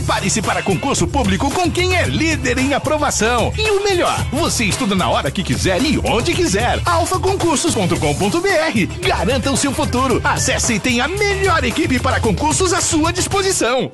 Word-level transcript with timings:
Prepare-se 0.00 0.40
para 0.40 0.62
concurso 0.62 1.06
público 1.06 1.50
com 1.50 1.70
quem 1.70 1.94
é 1.94 2.06
líder 2.06 2.56
em 2.56 2.72
aprovação. 2.72 3.52
E 3.58 3.70
o 3.70 3.84
melhor, 3.84 4.18
você 4.32 4.64
estuda 4.64 4.94
na 4.94 5.10
hora 5.10 5.30
que 5.30 5.42
quiser 5.42 5.82
e 5.82 5.98
onde 5.98 6.32
quiser. 6.32 6.80
alfaconcursos.com.br. 6.86 9.06
Garanta 9.06 9.52
o 9.52 9.58
seu 9.58 9.72
futuro. 9.72 10.18
Acesse 10.24 10.72
e 10.72 10.80
tenha 10.80 11.04
a 11.04 11.08
melhor 11.08 11.62
equipe 11.64 12.00
para 12.00 12.18
concursos 12.18 12.72
à 12.72 12.80
sua 12.80 13.12
disposição. 13.12 13.92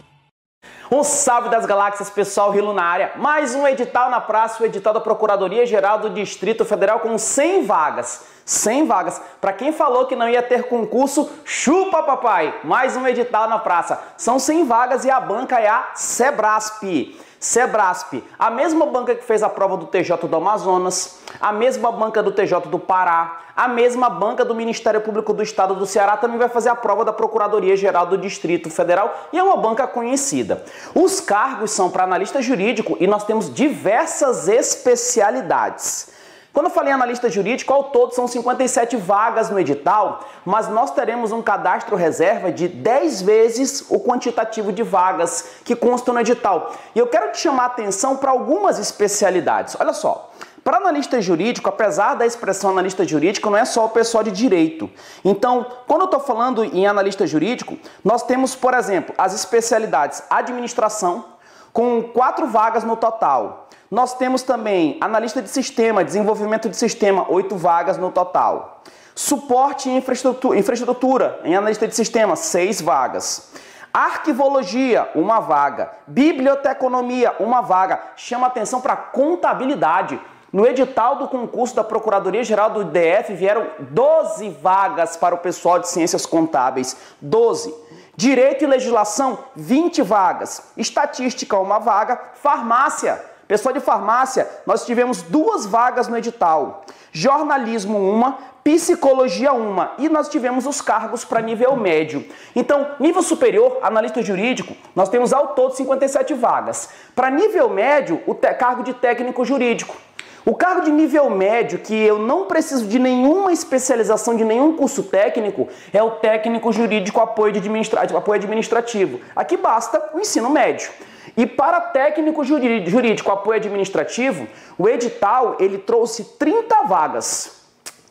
Um 0.91 1.03
salve 1.03 1.49
das 1.49 1.67
galáxias, 1.67 2.09
pessoal 2.09 2.53
Rilo 2.53 2.73
na 2.73 2.85
área. 2.85 3.13
Mais 3.17 3.55
um 3.55 3.67
edital 3.67 4.09
na 4.09 4.21
praça, 4.21 4.63
o 4.63 4.67
edital 4.67 4.95
da 4.95 5.01
Procuradoria-Geral 5.01 5.99
do 5.99 6.11
Distrito 6.11 6.65
Federal 6.65 7.01
com 7.01 7.19
100 7.19 7.65
vagas. 7.67 8.25
100 8.45 8.87
vagas. 8.87 9.21
Para 9.41 9.53
quem 9.53 9.73
falou 9.73 10.07
que 10.07 10.15
não 10.15 10.29
ia 10.29 10.43
ter 10.43 10.69
concurso, 10.69 11.29
chupa 11.45 12.05
papai! 12.05 12.61
Mais 12.63 12.97
um 12.97 13.05
edital 13.05 13.49
na 13.49 13.59
praça. 13.59 14.01
São 14.17 14.39
100 14.39 14.65
vagas 14.67 15.05
e 15.05 15.11
a 15.11 15.19
banca 15.19 15.59
é 15.59 15.69
a 15.69 15.91
Sebrasp. 15.95 17.19
Sebrasp, 17.39 18.23
a 18.39 18.51
mesma 18.51 18.87
banca 18.87 19.15
que 19.15 19.25
fez 19.25 19.43
a 19.43 19.49
prova 19.49 19.77
do 19.77 19.87
TJ 19.87 20.17
do 20.27 20.37
Amazonas, 20.37 21.21
a 21.41 21.53
mesma 21.53 21.93
banca 21.93 22.23
do 22.23 22.33
TJ 22.33 22.69
do 22.69 22.79
Pará, 22.79 23.41
a 23.57 23.69
mesma 23.69 24.11
banca 24.11 24.45
do 24.45 24.55
Ministério 24.55 25.01
Público 25.01 25.33
do 25.33 25.43
Estado 25.43 25.75
do 25.75 25.87
Ceará 25.87 26.17
também 26.17 26.39
vai 26.39 26.49
fazer 26.49 26.69
a 26.69 26.75
prova 26.75 27.05
da 27.05 27.13
Procuradoria 27.13 27.77
Geral 27.77 28.07
do 28.07 28.19
Distrito 28.19 28.69
Federal 28.69 29.15
e 29.33 29.39
é 29.39 29.43
uma 29.43 29.57
banca 29.57 29.87
conhecida. 29.87 30.65
Os 30.95 31.21
cargos 31.21 31.71
são 31.71 31.91
para 31.91 32.05
analista 32.05 32.43
jurídico 32.43 32.97
e 33.01 33.07
nós 33.07 33.25
temos 33.25 33.53
diversas 33.53 34.49
especialidades. 34.49 36.15
Quando 36.57 36.69
eu 36.69 36.73
falei 36.73 36.91
analista 36.91 37.29
jurídico, 37.29 37.71
ao 37.71 37.85
todo 37.85 38.15
são 38.15 38.27
57 38.27 38.97
vagas 38.97 39.51
no 39.51 39.61
edital, 39.61 40.25
mas 40.43 40.69
nós 40.69 40.91
teremos 40.91 41.31
um 41.31 41.43
cadastro 41.43 41.95
reserva 41.97 42.51
de 42.51 42.67
10 42.67 43.21
vezes 43.21 43.85
o 43.91 44.01
quantitativo 44.01 44.73
de 44.73 44.83
vagas 44.83 45.57
que 45.67 45.77
constam 45.77 46.15
no 46.15 46.21
edital. 46.21 46.73
E 46.95 46.99
eu 46.99 47.09
quero 47.09 47.31
te 47.31 47.41
chamar 47.41 47.65
a 47.65 47.67
atenção 47.67 48.17
para 48.17 48.31
algumas 48.31 48.79
especialidades. 48.79 49.77
Olha 49.79 49.93
só. 49.93 50.31
Para 50.65 50.79
analista 50.79 51.21
jurídico, 51.21 51.69
apesar 51.69 52.15
da 52.15 52.25
expressão 52.25 52.71
analista 52.71 53.05
jurídico, 53.05 53.51
não 53.51 53.59
é 53.59 53.67
só 53.67 53.85
o 53.85 53.91
pessoal 53.91 54.25
de 54.25 54.31
direito. 54.31 54.89
Então, 55.23 55.67
quando 55.87 56.01
eu 56.01 56.07
estou 56.07 56.21
falando 56.21 56.65
em 56.65 56.87
analista 56.87 57.27
jurídico, 57.27 57.77
nós 58.03 58.23
temos, 58.23 58.57
por 58.57 58.73
exemplo, 58.73 59.15
as 59.19 59.35
especialidades 59.35 60.23
administração, 60.31 61.23
com 61.71 62.03
quatro 62.03 62.47
vagas 62.47 62.83
no 62.83 62.97
total. 62.97 63.66
Nós 63.91 64.15
temos 64.15 64.43
também 64.43 64.99
analista 65.01 65.41
de 65.41 65.49
sistema, 65.49 66.03
desenvolvimento 66.03 66.69
de 66.69 66.77
sistema, 66.77 67.25
oito 67.31 67.57
vagas 67.57 67.97
no 67.97 68.11
total. 68.11 68.83
Suporte 69.15 69.89
e 69.89 69.97
infraestrutura, 69.97 70.59
infraestrutura 70.59 71.41
em 71.45 71.55
analista 71.55 71.87
de 71.87 71.95
sistema, 71.95 72.35
seis 72.35 72.81
vagas. 72.81 73.53
Arquivologia, 73.95 75.09
uma 75.15 75.41
vaga. 75.41 75.91
Biblioteconomia, 76.07 77.35
uma 77.39 77.63
vaga. 77.63 77.99
Chama 78.17 78.49
atenção 78.49 78.81
para 78.81 78.97
contabilidade. 78.97 80.21
No 80.53 80.67
edital 80.67 81.17
do 81.17 81.29
concurso 81.29 81.75
da 81.75 81.85
Procuradoria-Geral 81.85 82.71
do 82.71 82.85
DF 82.85 83.35
vieram 83.35 83.69
12 83.79 84.51
vagas 84.51 85.17
para 85.17 85.35
o 85.35 85.39
pessoal 85.39 85.79
de 85.79 85.89
ciências 85.89 86.27
contábeis. 86.27 86.97
12. 87.21 87.75
Direito 88.17 88.65
e 88.65 88.67
legislação, 88.67 89.39
20 89.55 90.03
vagas. 90.03 90.73
Estatística, 90.77 91.59
uma 91.59 91.79
vaga. 91.79 92.21
Farmácia, 92.35 93.23
Pessoal 93.49 93.73
de 93.73 93.81
farmácia, 93.81 94.49
nós 94.67 94.85
tivemos 94.85 95.23
duas 95.23 95.67
vagas 95.67 96.09
no 96.09 96.19
edital. 96.19 96.85
Jornalismo 97.13 97.97
uma, 97.97 98.39
psicologia 98.65 99.53
uma 99.53 99.93
e 99.99 100.09
nós 100.09 100.29
tivemos 100.29 100.67
os 100.67 100.81
cargos 100.81 101.25
para 101.25 101.41
nível 101.41 101.77
médio. 101.77 102.27
Então, 102.57 102.89
nível 102.99 103.23
superior, 103.23 103.79
analista 103.83 104.21
jurídico, 104.21 104.75
nós 104.97 105.09
temos 105.09 105.33
ao 105.33 105.49
todo 105.49 105.77
57 105.77 106.35
vagas. 106.35 106.89
Para 107.15 107.31
nível 107.31 107.69
médio, 107.69 108.21
o 108.27 108.35
cargo 108.35 108.83
de 108.83 108.93
técnico 108.93 109.45
jurídico. 109.45 109.97
O 110.45 110.55
cargo 110.55 110.83
de 110.83 110.91
nível 110.91 111.31
médio, 111.31 111.79
que 111.79 111.95
eu 111.95 112.19
não 112.19 112.47
preciso 112.47 112.87
de 112.87 112.99
nenhuma 112.99 113.53
especialização, 113.53 114.37
de 114.37 114.45
nenhum 114.45 114.77
curso 114.77 115.05
técnico, 115.05 115.69
é 115.93 116.03
o 116.03 116.13
técnico 116.13 116.73
jurídico 116.73 117.21
apoio, 117.21 117.57
administrativo, 117.57 118.19
apoio 118.19 118.41
administrativo. 118.41 119.21
Aqui 119.35 119.57
basta 119.57 120.11
o 120.15 120.21
ensino 120.21 120.51
médio. 120.51 120.91
E 121.37 121.45
para 121.45 121.81
técnico 121.81 122.43
jurídico 122.43 123.31
apoio 123.31 123.59
administrativo, 123.59 124.49
o 124.79 124.89
edital 124.89 125.57
ele 125.61 125.77
trouxe 125.77 126.25
30 126.39 126.85
vagas, 126.85 127.63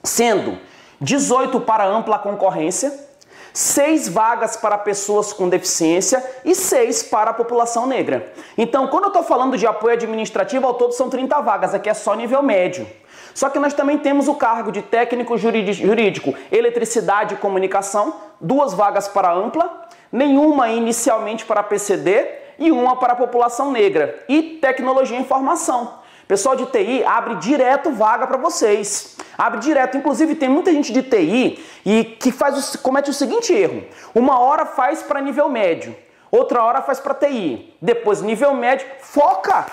sendo 0.04 0.60
18 1.02 1.60
para 1.62 1.86
ampla 1.86 2.20
concorrência, 2.20 3.06
6 3.52 4.10
vagas 4.10 4.58
para 4.58 4.78
pessoas 4.78 5.34
com 5.34 5.50
deficiência 5.50 6.24
e 6.44 6.54
6 6.54 7.04
para 7.04 7.32
a 7.32 7.34
população 7.34 7.88
negra. 7.88 8.32
Então, 8.58 8.88
quando 8.88 9.06
eu 9.06 9.08
estou 9.08 9.24
falando 9.24 9.58
de 9.58 9.66
apoio 9.66 9.94
administrativo, 9.94 10.68
ao 10.68 10.76
todo 10.76 10.92
são 10.92 11.10
30 11.10 11.42
vagas, 11.42 11.74
aqui 11.74 11.90
é 11.90 11.94
só 11.94 12.14
nível 12.14 12.44
médio. 12.44 12.86
Só 13.34 13.50
que 13.50 13.58
nós 13.58 13.74
também 13.74 13.98
temos 13.98 14.28
o 14.28 14.36
cargo 14.36 14.72
de 14.72 14.82
técnico 14.82 15.38
jurídico, 15.38 16.36
eletricidade 16.52 17.34
e 17.34 17.38
comunicação, 17.38 18.14
duas 18.40 18.74
vagas 18.74 19.08
para 19.08 19.34
ampla, 19.34 19.88
nenhuma 20.12 20.70
inicialmente 20.70 21.44
para 21.44 21.64
PCD 21.64 22.45
e 22.58 22.72
uma 22.72 22.96
para 22.96 23.14
a 23.14 23.16
população 23.16 23.72
negra. 23.72 24.24
E 24.28 24.60
tecnologia 24.62 25.18
e 25.18 25.22
informação. 25.22 26.00
Pessoal 26.28 26.56
de 26.56 26.66
TI 26.66 27.04
abre 27.04 27.36
direto 27.36 27.92
vaga 27.92 28.26
para 28.26 28.38
vocês. 28.38 29.16
Abre 29.38 29.60
direto. 29.60 29.98
Inclusive, 29.98 30.36
tem 30.36 30.50
muita 30.50 30.72
gente 30.72 30.92
de 30.92 31.04
TI 31.04 31.64
e 31.86 32.04
que 32.04 32.32
faz 32.32 32.76
o, 32.76 32.80
comete 32.80 33.10
o 33.10 33.14
seguinte 33.14 33.54
erro: 33.54 33.84
uma 34.14 34.40
hora 34.40 34.66
faz 34.66 35.04
para 35.04 35.22
nível 35.22 35.48
médio, 35.50 35.96
outra 36.32 36.64
hora 36.64 36.82
faz 36.82 37.00
para 37.00 37.14
TI, 37.14 37.74
depois 37.82 38.22
nível 38.22 38.54
médio, 38.54 38.88
foca. 39.00 39.66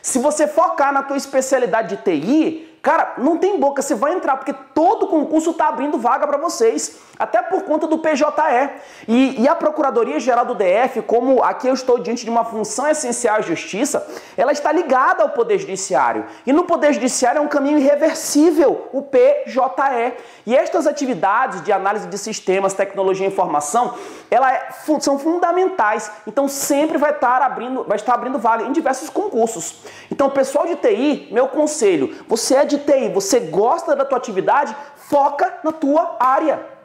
Se 0.00 0.20
você 0.20 0.46
focar 0.46 0.92
na 0.92 1.02
tua 1.02 1.16
especialidade 1.16 1.96
de 1.96 2.02
TI, 2.02 2.65
Cara, 2.86 3.14
não 3.18 3.36
tem 3.36 3.58
boca, 3.58 3.82
você 3.82 3.96
vai 3.96 4.12
entrar, 4.12 4.36
porque 4.36 4.52
todo 4.72 5.08
concurso 5.08 5.50
está 5.50 5.66
abrindo 5.66 5.98
vaga 5.98 6.24
para 6.24 6.38
vocês, 6.38 7.00
até 7.18 7.42
por 7.42 7.64
conta 7.64 7.84
do 7.84 7.98
PJE. 7.98 8.24
E, 9.08 9.42
e, 9.42 9.48
a 9.48 9.56
Procuradoria-Geral 9.56 10.44
do 10.44 10.54
DF, 10.54 11.02
como 11.02 11.42
aqui 11.42 11.66
eu 11.66 11.74
estou 11.74 11.98
diante 11.98 12.22
de 12.24 12.30
uma 12.30 12.44
função 12.44 12.86
essencial 12.86 13.38
à 13.38 13.40
justiça, 13.40 14.06
ela 14.36 14.52
está 14.52 14.70
ligada 14.70 15.24
ao 15.24 15.30
Poder 15.30 15.58
Judiciário. 15.58 16.26
E 16.46 16.52
no 16.52 16.62
Poder 16.62 16.92
Judiciário 16.92 17.40
é 17.40 17.42
um 17.42 17.48
caminho 17.48 17.78
irreversível, 17.78 18.88
o 18.92 19.02
PJE. 19.02 20.14
E 20.46 20.54
estas 20.54 20.86
atividades 20.86 21.62
de 21.62 21.72
análise 21.72 22.06
de 22.06 22.16
sistemas, 22.16 22.72
tecnologia 22.72 23.26
e 23.26 23.28
informação, 23.28 23.94
elas 24.30 24.52
é, 24.52 25.00
são 25.00 25.18
fundamentais. 25.18 26.08
Então 26.24 26.46
sempre 26.46 26.98
vai 26.98 27.10
estar 27.10 27.42
abrindo, 27.42 27.82
vai 27.82 27.96
estar 27.96 28.14
abrindo 28.14 28.38
vaga 28.38 28.62
em 28.62 28.70
diversos 28.70 29.10
concursos. 29.10 29.80
Então, 30.08 30.30
pessoal 30.30 30.66
de 30.66 30.76
TI, 30.76 31.28
meu 31.32 31.48
conselho, 31.48 32.14
você 32.28 32.54
é 32.54 32.64
de 32.64 32.75
de 32.76 32.84
TI, 32.84 33.08
você 33.08 33.40
gosta 33.40 33.94
da 33.94 34.04
tua 34.04 34.18
atividade, 34.18 34.74
foca 34.96 35.60
na 35.62 35.72
tua 35.72 36.16
área. 36.20 36.75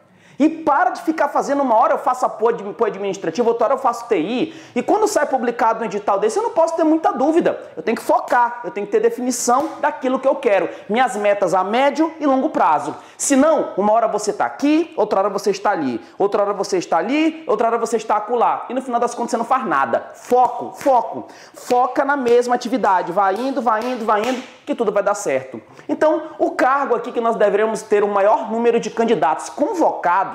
E 0.41 0.49
para 0.49 0.89
de 0.89 1.03
ficar 1.03 1.27
fazendo 1.27 1.61
uma 1.61 1.75
hora 1.75 1.93
eu 1.93 1.99
faço 1.99 2.25
apoio 2.25 2.75
administrativo, 2.83 3.47
outra 3.47 3.65
hora 3.65 3.73
eu 3.75 3.77
faço 3.77 4.07
TI. 4.07 4.59
E 4.75 4.81
quando 4.81 5.07
sai 5.07 5.27
publicado 5.27 5.83
um 5.83 5.85
edital 5.85 6.17
desse, 6.17 6.39
eu 6.39 6.41
não 6.41 6.49
posso 6.49 6.75
ter 6.75 6.83
muita 6.83 7.11
dúvida. 7.11 7.61
Eu 7.77 7.83
tenho 7.83 7.95
que 7.95 8.01
focar, 8.01 8.61
eu 8.63 8.71
tenho 8.71 8.87
que 8.87 8.91
ter 8.91 8.99
definição 8.99 9.73
daquilo 9.79 10.17
que 10.17 10.27
eu 10.27 10.33
quero. 10.33 10.67
Minhas 10.89 11.15
metas 11.15 11.53
a 11.53 11.63
médio 11.63 12.11
e 12.19 12.25
longo 12.25 12.49
prazo. 12.49 12.95
Se 13.15 13.35
não, 13.35 13.73
uma 13.77 13.93
hora 13.93 14.07
você 14.07 14.31
está 14.31 14.47
aqui, 14.47 14.91
outra 14.97 15.19
hora 15.19 15.29
você 15.29 15.51
está 15.51 15.69
ali, 15.69 16.01
outra 16.17 16.41
hora 16.41 16.53
você 16.53 16.79
está 16.79 16.97
ali, 16.97 17.43
outra 17.45 17.67
hora 17.67 17.77
você 17.77 17.97
está 17.97 18.17
acolá. 18.17 18.65
E 18.67 18.73
no 18.73 18.81
final 18.81 18.99
das 18.99 19.13
contas 19.13 19.29
você 19.29 19.37
não 19.37 19.45
faz 19.45 19.63
nada. 19.67 20.09
Foco, 20.15 20.73
foco. 20.75 21.27
Foca 21.53 22.03
na 22.03 22.17
mesma 22.17 22.55
atividade. 22.55 23.11
Vai 23.11 23.35
indo, 23.35 23.61
vai 23.61 23.85
indo, 23.85 24.05
vai 24.05 24.27
indo, 24.27 24.41
que 24.65 24.73
tudo 24.73 24.91
vai 24.91 25.03
dar 25.03 25.13
certo. 25.13 25.61
Então, 25.87 26.29
o 26.39 26.49
cargo 26.49 26.95
aqui 26.95 27.11
que 27.11 27.21
nós 27.21 27.35
devemos 27.35 27.83
ter 27.83 28.03
o 28.03 28.07
maior 28.07 28.49
número 28.49 28.79
de 28.79 28.89
candidatos 28.89 29.47
convocados 29.47 30.30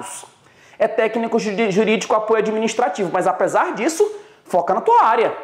é 0.78 0.86
técnico 0.86 1.38
jurídico 1.38 2.14
apoio 2.14 2.40
administrativo, 2.40 3.10
mas 3.12 3.26
apesar 3.26 3.74
disso, 3.74 4.04
foca 4.44 4.74
na 4.74 4.80
tua 4.80 5.04
área. 5.04 5.34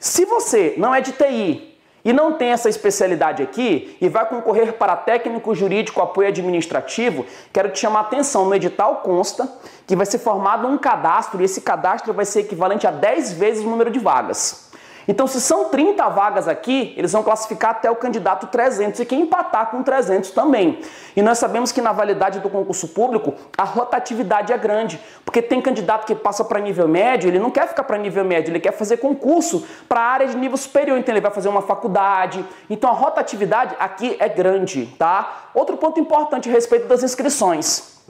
Se 0.00 0.24
você 0.24 0.74
não 0.76 0.94
é 0.94 1.00
de 1.00 1.12
TI 1.12 1.78
e 2.04 2.12
não 2.12 2.32
tem 2.32 2.48
essa 2.48 2.68
especialidade 2.68 3.42
aqui 3.42 3.96
e 4.00 4.08
vai 4.08 4.26
concorrer 4.28 4.72
para 4.72 4.96
técnico 4.96 5.54
jurídico 5.54 6.00
apoio 6.00 6.28
administrativo, 6.28 7.24
quero 7.52 7.70
te 7.70 7.78
chamar 7.78 8.00
a 8.00 8.02
atenção, 8.02 8.46
no 8.46 8.54
edital 8.54 8.96
consta 8.96 9.48
que 9.86 9.94
vai 9.94 10.06
ser 10.06 10.18
formado 10.18 10.66
um 10.66 10.76
cadastro 10.76 11.40
e 11.40 11.44
esse 11.44 11.60
cadastro 11.60 12.12
vai 12.12 12.24
ser 12.24 12.40
equivalente 12.40 12.86
a 12.86 12.90
10 12.90 13.34
vezes 13.34 13.64
o 13.64 13.68
número 13.68 13.90
de 13.90 13.98
vagas. 13.98 14.71
Então, 15.06 15.26
se 15.26 15.40
são 15.40 15.64
30 15.64 16.08
vagas 16.08 16.46
aqui, 16.46 16.94
eles 16.96 17.12
vão 17.12 17.22
classificar 17.22 17.72
até 17.72 17.90
o 17.90 17.96
candidato 17.96 18.46
300 18.46 19.00
e 19.00 19.06
quem 19.06 19.22
empatar 19.22 19.70
com 19.70 19.82
300 19.82 20.30
também. 20.30 20.80
E 21.16 21.22
nós 21.22 21.38
sabemos 21.38 21.72
que 21.72 21.80
na 21.80 21.92
validade 21.92 22.40
do 22.40 22.48
concurso 22.48 22.88
público, 22.88 23.34
a 23.56 23.64
rotatividade 23.64 24.52
é 24.52 24.58
grande, 24.58 25.00
porque 25.24 25.42
tem 25.42 25.60
candidato 25.60 26.06
que 26.06 26.14
passa 26.14 26.44
para 26.44 26.60
nível 26.60 26.86
médio, 26.86 27.28
ele 27.28 27.38
não 27.38 27.50
quer 27.50 27.68
ficar 27.68 27.82
para 27.84 27.98
nível 27.98 28.24
médio, 28.24 28.52
ele 28.52 28.60
quer 28.60 28.72
fazer 28.72 28.98
concurso 28.98 29.66
para 29.88 30.00
área 30.00 30.26
de 30.28 30.36
nível 30.36 30.56
superior, 30.56 30.98
então 30.98 31.12
ele 31.12 31.20
vai 31.20 31.30
fazer 31.30 31.48
uma 31.48 31.62
faculdade. 31.62 32.44
Então, 32.70 32.90
a 32.90 32.94
rotatividade 32.94 33.74
aqui 33.78 34.16
é 34.20 34.28
grande, 34.28 34.86
tá? 34.98 35.48
Outro 35.54 35.76
ponto 35.76 35.98
importante 35.98 36.48
a 36.48 36.52
respeito 36.52 36.86
das 36.86 37.02
inscrições. 37.02 38.00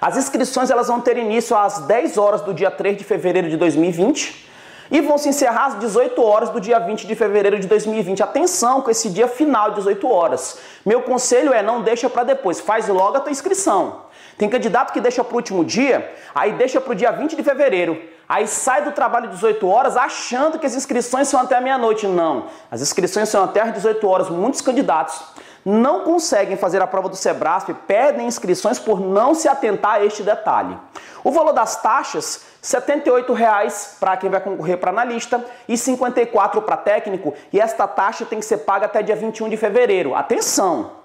As 0.00 0.16
inscrições 0.16 0.70
elas 0.70 0.88
vão 0.88 1.00
ter 1.00 1.16
início 1.16 1.56
às 1.56 1.80
10 1.80 2.16
horas 2.16 2.40
do 2.42 2.54
dia 2.54 2.70
3 2.70 2.96
de 2.96 3.04
fevereiro 3.04 3.48
de 3.48 3.56
2020 3.56 4.49
e 4.90 5.00
vão 5.00 5.16
se 5.16 5.28
encerrar 5.28 5.66
às 5.66 5.78
18 5.78 6.22
horas 6.22 6.50
do 6.50 6.60
dia 6.60 6.78
20 6.78 7.06
de 7.06 7.14
fevereiro 7.14 7.58
de 7.58 7.66
2020. 7.66 8.22
Atenção 8.22 8.82
com 8.82 8.90
esse 8.90 9.08
dia 9.08 9.28
final, 9.28 9.70
18 9.72 10.08
horas. 10.08 10.58
Meu 10.84 11.02
conselho 11.02 11.52
é 11.52 11.62
não 11.62 11.82
deixa 11.82 12.10
para 12.10 12.24
depois, 12.24 12.60
faz 12.60 12.88
logo 12.88 13.16
a 13.16 13.20
tua 13.20 13.30
inscrição. 13.30 14.02
Tem 14.36 14.48
candidato 14.48 14.92
que 14.92 15.00
deixa 15.00 15.22
para 15.22 15.34
o 15.34 15.36
último 15.36 15.64
dia, 15.64 16.12
aí 16.34 16.52
deixa 16.52 16.80
para 16.80 16.92
o 16.92 16.94
dia 16.94 17.12
20 17.12 17.36
de 17.36 17.42
fevereiro. 17.42 18.00
Aí 18.28 18.46
sai 18.46 18.82
do 18.82 18.92
trabalho 18.92 19.28
18 19.28 19.68
horas 19.68 19.96
achando 19.96 20.58
que 20.58 20.64
as 20.64 20.74
inscrições 20.74 21.28
são 21.28 21.40
até 21.40 21.60
meia-noite. 21.60 22.06
Não, 22.06 22.46
as 22.70 22.80
inscrições 22.80 23.28
são 23.28 23.44
até 23.44 23.60
às 23.60 23.72
18 23.72 24.06
horas. 24.08 24.30
Muitos 24.30 24.60
candidatos 24.60 25.20
não 25.64 26.00
conseguem 26.04 26.56
fazer 26.56 26.80
a 26.80 26.86
prova 26.86 27.08
do 27.08 27.16
Sebrasp, 27.16 27.70
pedem 27.86 28.26
inscrições 28.26 28.78
por 28.78 29.00
não 29.00 29.34
se 29.34 29.48
atentar 29.48 29.94
a 29.96 30.04
este 30.04 30.22
detalhe. 30.22 30.76
O 31.22 31.30
valor 31.30 31.52
das 31.52 31.80
taxas, 31.82 32.42
R$ 32.62 32.80
78,00 32.80 33.98
para 33.98 34.16
quem 34.16 34.30
vai 34.30 34.40
concorrer 34.40 34.78
para 34.78 34.90
analista 34.90 35.44
e 35.68 35.72
R$ 35.72 35.78
54,00 35.78 36.62
para 36.62 36.76
técnico, 36.76 37.34
e 37.52 37.60
esta 37.60 37.86
taxa 37.86 38.24
tem 38.24 38.38
que 38.38 38.44
ser 38.44 38.58
paga 38.58 38.86
até 38.86 39.02
dia 39.02 39.16
21 39.16 39.48
de 39.48 39.56
fevereiro. 39.56 40.14
Atenção! 40.14 40.98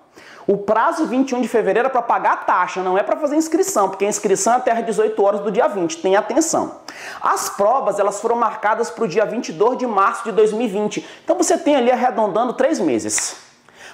O 0.47 0.57
prazo 0.57 1.07
21 1.07 1.41
de 1.41 1.47
fevereiro 1.47 1.87
é 1.87 1.89
para 1.89 2.03
pagar 2.03 2.33
a 2.33 2.37
taxa, 2.37 2.83
não 2.83 2.95
é 2.95 3.01
para 3.01 3.17
fazer 3.17 3.35
inscrição, 3.35 3.89
porque 3.89 4.05
a 4.05 4.07
inscrição 4.07 4.53
é 4.53 4.57
até 4.57 4.71
às 4.71 4.85
18 4.85 5.23
horas 5.23 5.41
do 5.41 5.51
dia 5.51 5.67
20. 5.67 5.97
Tenha 5.97 6.19
atenção. 6.19 6.81
As 7.19 7.49
provas 7.49 7.97
elas 7.97 8.21
foram 8.21 8.35
marcadas 8.35 8.91
para 8.91 9.05
o 9.05 9.07
dia 9.07 9.25
22 9.25 9.79
de 9.79 9.87
março 9.87 10.23
de 10.23 10.31
2020. 10.31 11.03
Então 11.23 11.35
você 11.35 11.57
tem 11.57 11.75
ali 11.75 11.91
arredondando 11.91 12.53
três 12.53 12.79
meses. 12.79 13.44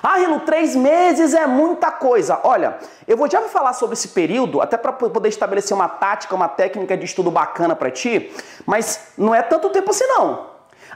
Ah, 0.04 0.18
Rilo, 0.18 0.40
três 0.40 0.76
meses 0.76 1.34
é 1.34 1.46
muita 1.46 1.92
coisa. 1.92 2.40
Olha, 2.44 2.78
eu 3.08 3.16
vou 3.16 3.30
já 3.30 3.42
falar 3.44 3.74
sobre 3.74 3.94
esse 3.94 4.08
período, 4.10 4.60
até 4.60 4.76
para 4.76 4.92
poder 4.92 5.30
estabelecer 5.30 5.76
uma 5.76 5.88
tática, 5.88 6.34
uma 6.34 6.48
técnica 6.48 6.98
de 6.98 7.06
estudo 7.06 7.30
bacana 7.30 7.76
para 7.76 7.92
ti, 7.92 8.34
mas 8.66 9.12
não 9.18 9.36
é 9.36 9.42
tanto 9.44 9.70
tempo 9.70 9.92
assim 9.92 10.08
não. 10.08 10.48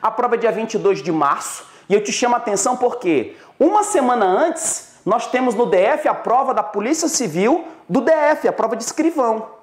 A 0.02 0.10
prova 0.10 0.36
é 0.36 0.38
dia 0.38 0.52
22 0.52 1.04
de 1.04 1.12
março 1.12 1.66
e 1.88 1.94
eu 1.94 2.04
te 2.04 2.12
chamo 2.12 2.34
a 2.36 2.38
atenção 2.38 2.76
porque 2.78 3.36
uma 3.60 3.84
semana 3.84 4.26
antes 4.26 4.96
nós 5.06 5.28
temos 5.28 5.54
no 5.54 5.68
DF 5.68 6.08
a 6.08 6.14
prova 6.14 6.54
da 6.54 6.64
Polícia 6.64 7.08
Civil 7.08 7.66
do 7.88 8.02
DF, 8.02 8.48
a 8.48 8.54
prova 8.54 8.76
de 8.76 8.84
escrivão. 8.84 9.55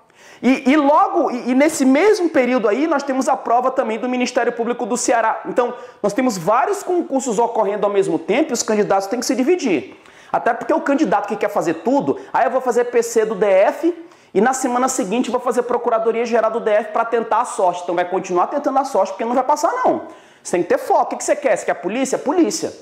E, 0.43 0.73
e 0.73 0.77
logo, 0.77 1.31
e, 1.31 1.51
e, 1.51 1.55
nesse 1.55 1.85
mesmo 1.85 2.29
período 2.29 2.69
aí, 2.69 2.89
nós 2.89 3.05
temos 3.05 3.29
a 3.29 3.37
prova 3.37 3.71
também 3.71 3.97
do 3.97 4.09
Ministério 4.09 4.53
Público 4.53 4.85
do 4.85 4.97
Ceará. 4.97 5.43
Então, 5.47 5.73
nós 6.03 6.13
temos 6.13 6.37
vários 6.37 6.83
concursos 6.83 7.39
ocorrendo 7.39 7.87
ao 7.87 7.93
mesmo 7.93 8.19
tempo 8.19 8.51
e 8.51 8.53
os 8.53 8.63
candidatos 8.63 9.07
têm 9.07 9.21
que 9.21 9.27
se 9.27 9.37
dividir. 9.37 9.97
Até 10.33 10.53
porque 10.53 10.73
o 10.73 10.81
candidato 10.81 11.29
que 11.29 11.37
quer 11.37 11.49
fazer 11.49 11.75
tudo, 11.75 12.19
aí 12.33 12.47
eu 12.47 12.51
vou 12.51 12.61
fazer 12.61 12.87
PC 12.87 13.25
do 13.25 13.37
DF 13.37 13.95
e 14.35 14.41
na 14.41 14.53
semana 14.53 14.89
seguinte 14.89 15.31
vou 15.31 15.39
fazer 15.39 15.63
Procuradoria 15.63 16.25
Geral 16.25 16.51
do 16.51 16.59
DF 16.59 16.91
para 16.93 17.05
tentar 17.05 17.43
a 17.43 17.45
sorte. 17.45 17.83
Então 17.83 17.95
vai 17.95 18.09
continuar 18.09 18.49
tentando 18.49 18.79
a 18.79 18.85
sorte 18.85 19.13
porque 19.13 19.25
não 19.25 19.35
vai 19.35 19.45
passar 19.45 19.71
não. 19.85 20.09
Você 20.43 20.57
tem 20.57 20.63
que 20.63 20.69
ter 20.71 20.79
foco. 20.79 21.15
O 21.15 21.19
que 21.19 21.23
você 21.23 21.37
quer? 21.37 21.57
Você 21.57 21.67
quer 21.67 21.75
polícia? 21.75 22.19
Polícia. 22.19 22.73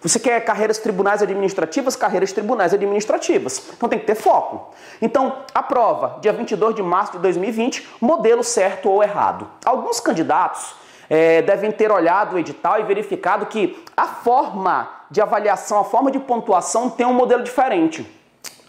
Você 0.00 0.18
quer 0.18 0.40
carreiras 0.44 0.78
tribunais 0.78 1.22
administrativas? 1.22 1.96
Carreiras 1.96 2.32
tribunais 2.32 2.72
administrativas. 2.72 3.62
Então 3.76 3.88
tem 3.88 3.98
que 3.98 4.06
ter 4.06 4.14
foco. 4.14 4.72
Então, 5.02 5.38
a 5.54 5.62
prova, 5.62 6.18
dia 6.20 6.32
22 6.32 6.74
de 6.74 6.82
março 6.82 7.12
de 7.12 7.18
2020, 7.18 7.86
modelo 8.00 8.44
certo 8.44 8.88
ou 8.88 9.02
errado. 9.02 9.48
Alguns 9.64 9.98
candidatos 9.98 10.74
é, 11.10 11.42
devem 11.42 11.72
ter 11.72 11.90
olhado 11.90 12.36
o 12.36 12.38
edital 12.38 12.80
e 12.80 12.84
verificado 12.84 13.46
que 13.46 13.82
a 13.96 14.06
forma 14.06 14.88
de 15.10 15.20
avaliação, 15.20 15.78
a 15.80 15.84
forma 15.84 16.10
de 16.10 16.18
pontuação 16.18 16.90
tem 16.90 17.06
um 17.06 17.14
modelo 17.14 17.42
diferente. 17.42 18.06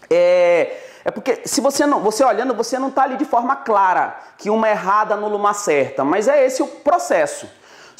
É, 0.08 0.78
é 1.04 1.10
porque 1.10 1.42
se 1.44 1.60
você 1.60 1.86
não, 1.86 2.00
você 2.00 2.24
olhando, 2.24 2.54
você 2.54 2.78
não 2.78 2.88
está 2.88 3.04
ali 3.04 3.16
de 3.16 3.24
forma 3.24 3.56
clara 3.56 4.18
que 4.36 4.50
uma 4.50 4.68
errada 4.68 5.14
anula 5.14 5.36
uma 5.36 5.54
certa, 5.54 6.02
mas 6.02 6.28
é 6.28 6.44
esse 6.44 6.62
o 6.62 6.66
processo. 6.66 7.48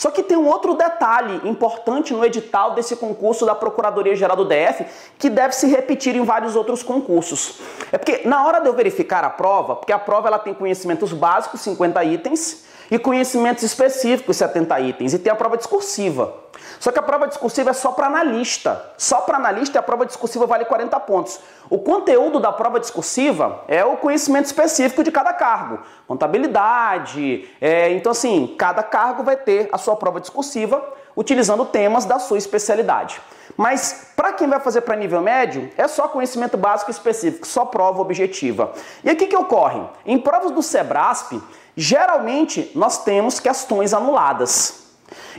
Só 0.00 0.11
que 0.11 0.23
tem 0.23 0.35
um 0.35 0.47
outro 0.47 0.73
detalhe 0.73 1.47
importante 1.47 2.14
no 2.14 2.25
edital 2.25 2.70
desse 2.70 2.97
concurso 2.97 3.44
da 3.44 3.55
Procuradoria 3.55 4.17
Geral 4.17 4.35
do 4.35 4.47
DF 4.47 4.87
que 5.19 5.29
deve 5.29 5.55
se 5.55 5.67
repetir 5.67 6.17
em 6.17 6.25
vários 6.25 6.56
outros 6.56 6.82
concursos. 6.82 7.61
É 7.93 7.99
porque 7.99 8.23
na 8.26 8.47
hora 8.47 8.61
de 8.61 8.67
eu 8.67 8.73
verificar 8.73 9.23
a 9.25 9.29
prova, 9.29 9.76
porque 9.76 9.93
a 9.93 9.99
prova 9.99 10.29
ela 10.29 10.38
tem 10.38 10.55
conhecimentos 10.55 11.12
básicos, 11.12 11.61
50 11.61 12.02
itens, 12.02 12.64
e 12.90 12.98
conhecimentos 12.98 13.62
específicos, 13.62 14.37
70 14.37 14.81
itens, 14.81 15.14
e 15.14 15.19
tem 15.19 15.32
a 15.32 15.37
prova 15.37 15.56
discursiva. 15.56 16.34
Só 16.78 16.90
que 16.90 16.98
a 16.98 17.02
prova 17.02 17.28
discursiva 17.28 17.70
é 17.70 17.72
só 17.72 17.92
para 17.92 18.06
analista. 18.06 18.92
Só 18.96 19.20
para 19.20 19.37
analista 19.37 19.78
a 19.78 19.82
prova 19.82 20.06
discursiva 20.06 20.46
vale 20.46 20.64
40 20.64 20.98
pontos. 21.00 21.38
O 21.69 21.78
conteúdo 21.78 22.40
da 22.40 22.50
prova 22.52 22.81
discursiva 22.81 23.62
é 23.69 23.84
o 23.84 23.96
conhecimento 23.96 24.46
específico 24.46 25.04
de 25.04 25.12
cada 25.12 25.32
cargo. 25.32 25.81
Contabilidade. 26.06 27.48
É, 27.60 27.92
então, 27.92 28.12
assim, 28.12 28.54
cada 28.58 28.82
cargo 28.82 29.22
vai 29.22 29.37
ter 29.37 29.69
a 29.72 29.78
sua 29.78 29.94
prova 29.96 30.20
discursiva 30.20 30.82
utilizando 31.16 31.64
temas 31.66 32.04
da 32.04 32.19
sua 32.19 32.38
especialidade. 32.38 33.20
Mas 33.56 34.12
para 34.17 34.32
quem 34.32 34.49
vai 34.49 34.61
fazer 34.61 34.82
para 34.82 34.97
nível 34.97 35.20
médio, 35.20 35.70
é 35.76 35.87
só 35.88 36.08
conhecimento 36.08 36.56
básico 36.56 36.91
específico, 36.91 37.47
só 37.47 37.64
prova 37.64 38.00
objetiva. 38.00 38.73
E 39.05 39.11
aqui 39.11 39.26
que 39.26 39.37
ocorre? 39.37 39.82
Em 40.06 40.19
provas 40.19 40.50
do 40.50 40.62
Sebrasp, 40.62 41.41
geralmente 41.76 42.70
nós 42.75 43.05
temos 43.05 43.41
questões 43.41 43.93
anuladas. 43.93 44.81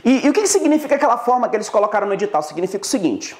E, 0.04 0.26
e 0.26 0.30
o 0.30 0.32
que 0.32 0.46
significa 0.46 0.96
aquela 0.96 1.18
forma 1.18 1.48
que 1.48 1.56
eles 1.56 1.68
colocaram 1.68 2.06
no 2.06 2.14
edital? 2.14 2.42
Significa 2.42 2.84
o 2.84 2.88
seguinte: 2.88 3.36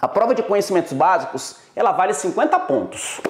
a 0.00 0.08
prova 0.08 0.34
de 0.34 0.42
conhecimentos 0.42 0.92
básicos 0.92 1.56
ela 1.74 1.92
vale 1.92 2.14
50 2.14 2.58
pontos. 2.60 3.20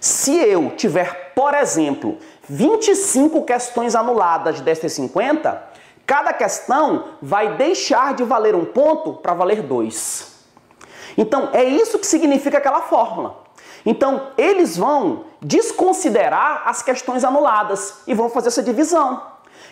Se 0.00 0.36
eu 0.36 0.70
tiver, 0.76 1.32
por 1.34 1.54
exemplo, 1.54 2.18
25 2.48 3.42
questões 3.44 3.94
anuladas 3.94 4.60
dessas 4.60 4.92
50, 4.92 5.62
cada 6.06 6.32
questão 6.32 7.04
vai 7.20 7.56
deixar 7.56 8.14
de 8.14 8.22
valer 8.22 8.54
um 8.54 8.64
ponto 8.64 9.14
para 9.14 9.34
valer 9.34 9.62
dois. 9.62 10.36
Então, 11.18 11.50
é 11.52 11.64
isso 11.64 11.98
que 11.98 12.06
significa 12.06 12.58
aquela 12.58 12.82
fórmula. 12.82 13.44
Então, 13.84 14.28
eles 14.38 14.76
vão 14.76 15.24
desconsiderar 15.40 16.62
as 16.66 16.82
questões 16.82 17.24
anuladas 17.24 18.02
e 18.06 18.14
vão 18.14 18.28
fazer 18.28 18.48
essa 18.48 18.62
divisão. 18.62 19.22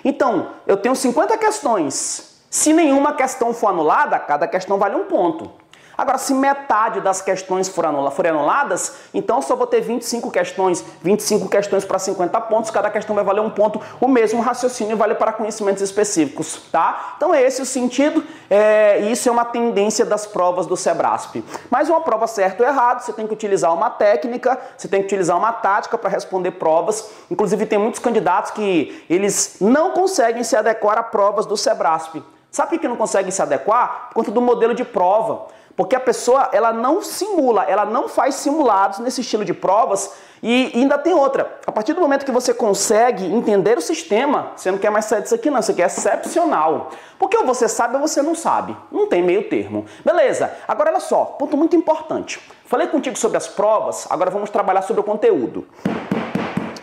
Então, 0.04 0.48
eu 0.66 0.76
tenho 0.76 0.94
50 0.94 1.36
questões. 1.38 2.40
Se 2.50 2.72
nenhuma 2.72 3.12
questão 3.14 3.52
for 3.52 3.68
anulada, 3.68 4.18
cada 4.18 4.46
questão 4.46 4.78
vale 4.78 4.94
um 4.94 5.04
ponto. 5.04 5.50
Agora, 5.96 6.18
se 6.18 6.34
metade 6.34 7.00
das 7.00 7.20
questões 7.20 7.68
forem 7.68 8.30
anuladas, 8.30 8.96
então 9.12 9.40
só 9.40 9.54
vou 9.54 9.66
ter 9.66 9.80
25 9.80 10.30
questões, 10.30 10.84
25 11.02 11.48
questões 11.48 11.84
para 11.84 11.98
50 11.98 12.40
pontos, 12.42 12.70
cada 12.70 12.90
questão 12.90 13.14
vai 13.14 13.24
valer 13.24 13.40
um 13.40 13.50
ponto, 13.50 13.80
o 14.00 14.08
mesmo 14.08 14.40
raciocínio 14.40 14.96
vale 14.96 15.14
para 15.14 15.32
conhecimentos 15.32 15.82
específicos, 15.82 16.62
tá? 16.72 17.14
Então 17.16 17.32
é 17.32 17.42
esse 17.42 17.62
o 17.62 17.66
sentido, 17.66 18.24
é, 18.50 18.98
isso 19.10 19.28
é 19.28 19.32
uma 19.32 19.44
tendência 19.44 20.04
das 20.04 20.26
provas 20.26 20.66
do 20.66 20.76
Sebrasp. 20.76 21.36
Mas 21.70 21.88
uma 21.88 22.00
prova 22.00 22.26
certo 22.26 22.60
ou 22.62 22.66
errado, 22.66 23.00
você 23.00 23.12
tem 23.12 23.26
que 23.26 23.32
utilizar 23.32 23.72
uma 23.72 23.90
técnica, 23.90 24.58
você 24.76 24.88
tem 24.88 25.00
que 25.00 25.06
utilizar 25.06 25.36
uma 25.36 25.52
tática 25.52 25.96
para 25.96 26.10
responder 26.10 26.52
provas, 26.52 27.08
inclusive 27.30 27.66
tem 27.66 27.78
muitos 27.78 28.00
candidatos 28.00 28.50
que 28.50 29.04
eles 29.08 29.58
não 29.60 29.92
conseguem 29.92 30.42
se 30.42 30.56
adequar 30.56 30.98
a 30.98 31.02
provas 31.02 31.46
do 31.46 31.56
Sebrasp. 31.56 32.22
Sabe 32.54 32.70
por 32.70 32.78
que 32.78 32.86
não 32.86 32.96
conseguem 32.96 33.32
se 33.32 33.42
adequar? 33.42 34.10
Por 34.10 34.14
conta 34.14 34.30
do 34.30 34.40
modelo 34.40 34.74
de 34.74 34.84
prova. 34.84 35.46
Porque 35.76 35.96
a 35.96 36.00
pessoa, 36.00 36.50
ela 36.52 36.72
não 36.72 37.02
simula, 37.02 37.64
ela 37.64 37.84
não 37.84 38.08
faz 38.08 38.36
simulados 38.36 39.00
nesse 39.00 39.22
estilo 39.22 39.44
de 39.44 39.52
provas 39.52 40.12
e 40.40 40.70
ainda 40.74 40.96
tem 40.98 41.14
outra. 41.14 41.58
A 41.66 41.72
partir 41.72 41.94
do 41.94 42.00
momento 42.00 42.24
que 42.24 42.30
você 42.30 42.54
consegue 42.54 43.24
entender 43.24 43.76
o 43.76 43.80
sistema, 43.80 44.52
você 44.54 44.70
não 44.70 44.78
quer 44.78 44.90
mais 44.90 45.06
sair 45.06 45.22
disso 45.22 45.34
aqui 45.34 45.50
não, 45.50 45.60
você 45.60 45.74
quer 45.74 45.86
excepcional. 45.86 46.90
Porque 47.18 47.36
ou 47.36 47.44
você 47.44 47.66
sabe 47.66 47.96
ou 47.96 48.00
você 48.00 48.22
não 48.22 48.34
sabe. 48.34 48.76
Não 48.92 49.08
tem 49.08 49.22
meio 49.22 49.48
termo. 49.48 49.86
Beleza, 50.04 50.52
agora 50.68 50.90
olha 50.90 51.00
só, 51.00 51.24
ponto 51.24 51.56
muito 51.56 51.74
importante. 51.74 52.40
Falei 52.66 52.86
contigo 52.86 53.18
sobre 53.18 53.36
as 53.36 53.48
provas, 53.48 54.06
agora 54.10 54.30
vamos 54.30 54.50
trabalhar 54.50 54.82
sobre 54.82 55.00
o 55.00 55.04
conteúdo. 55.04 55.66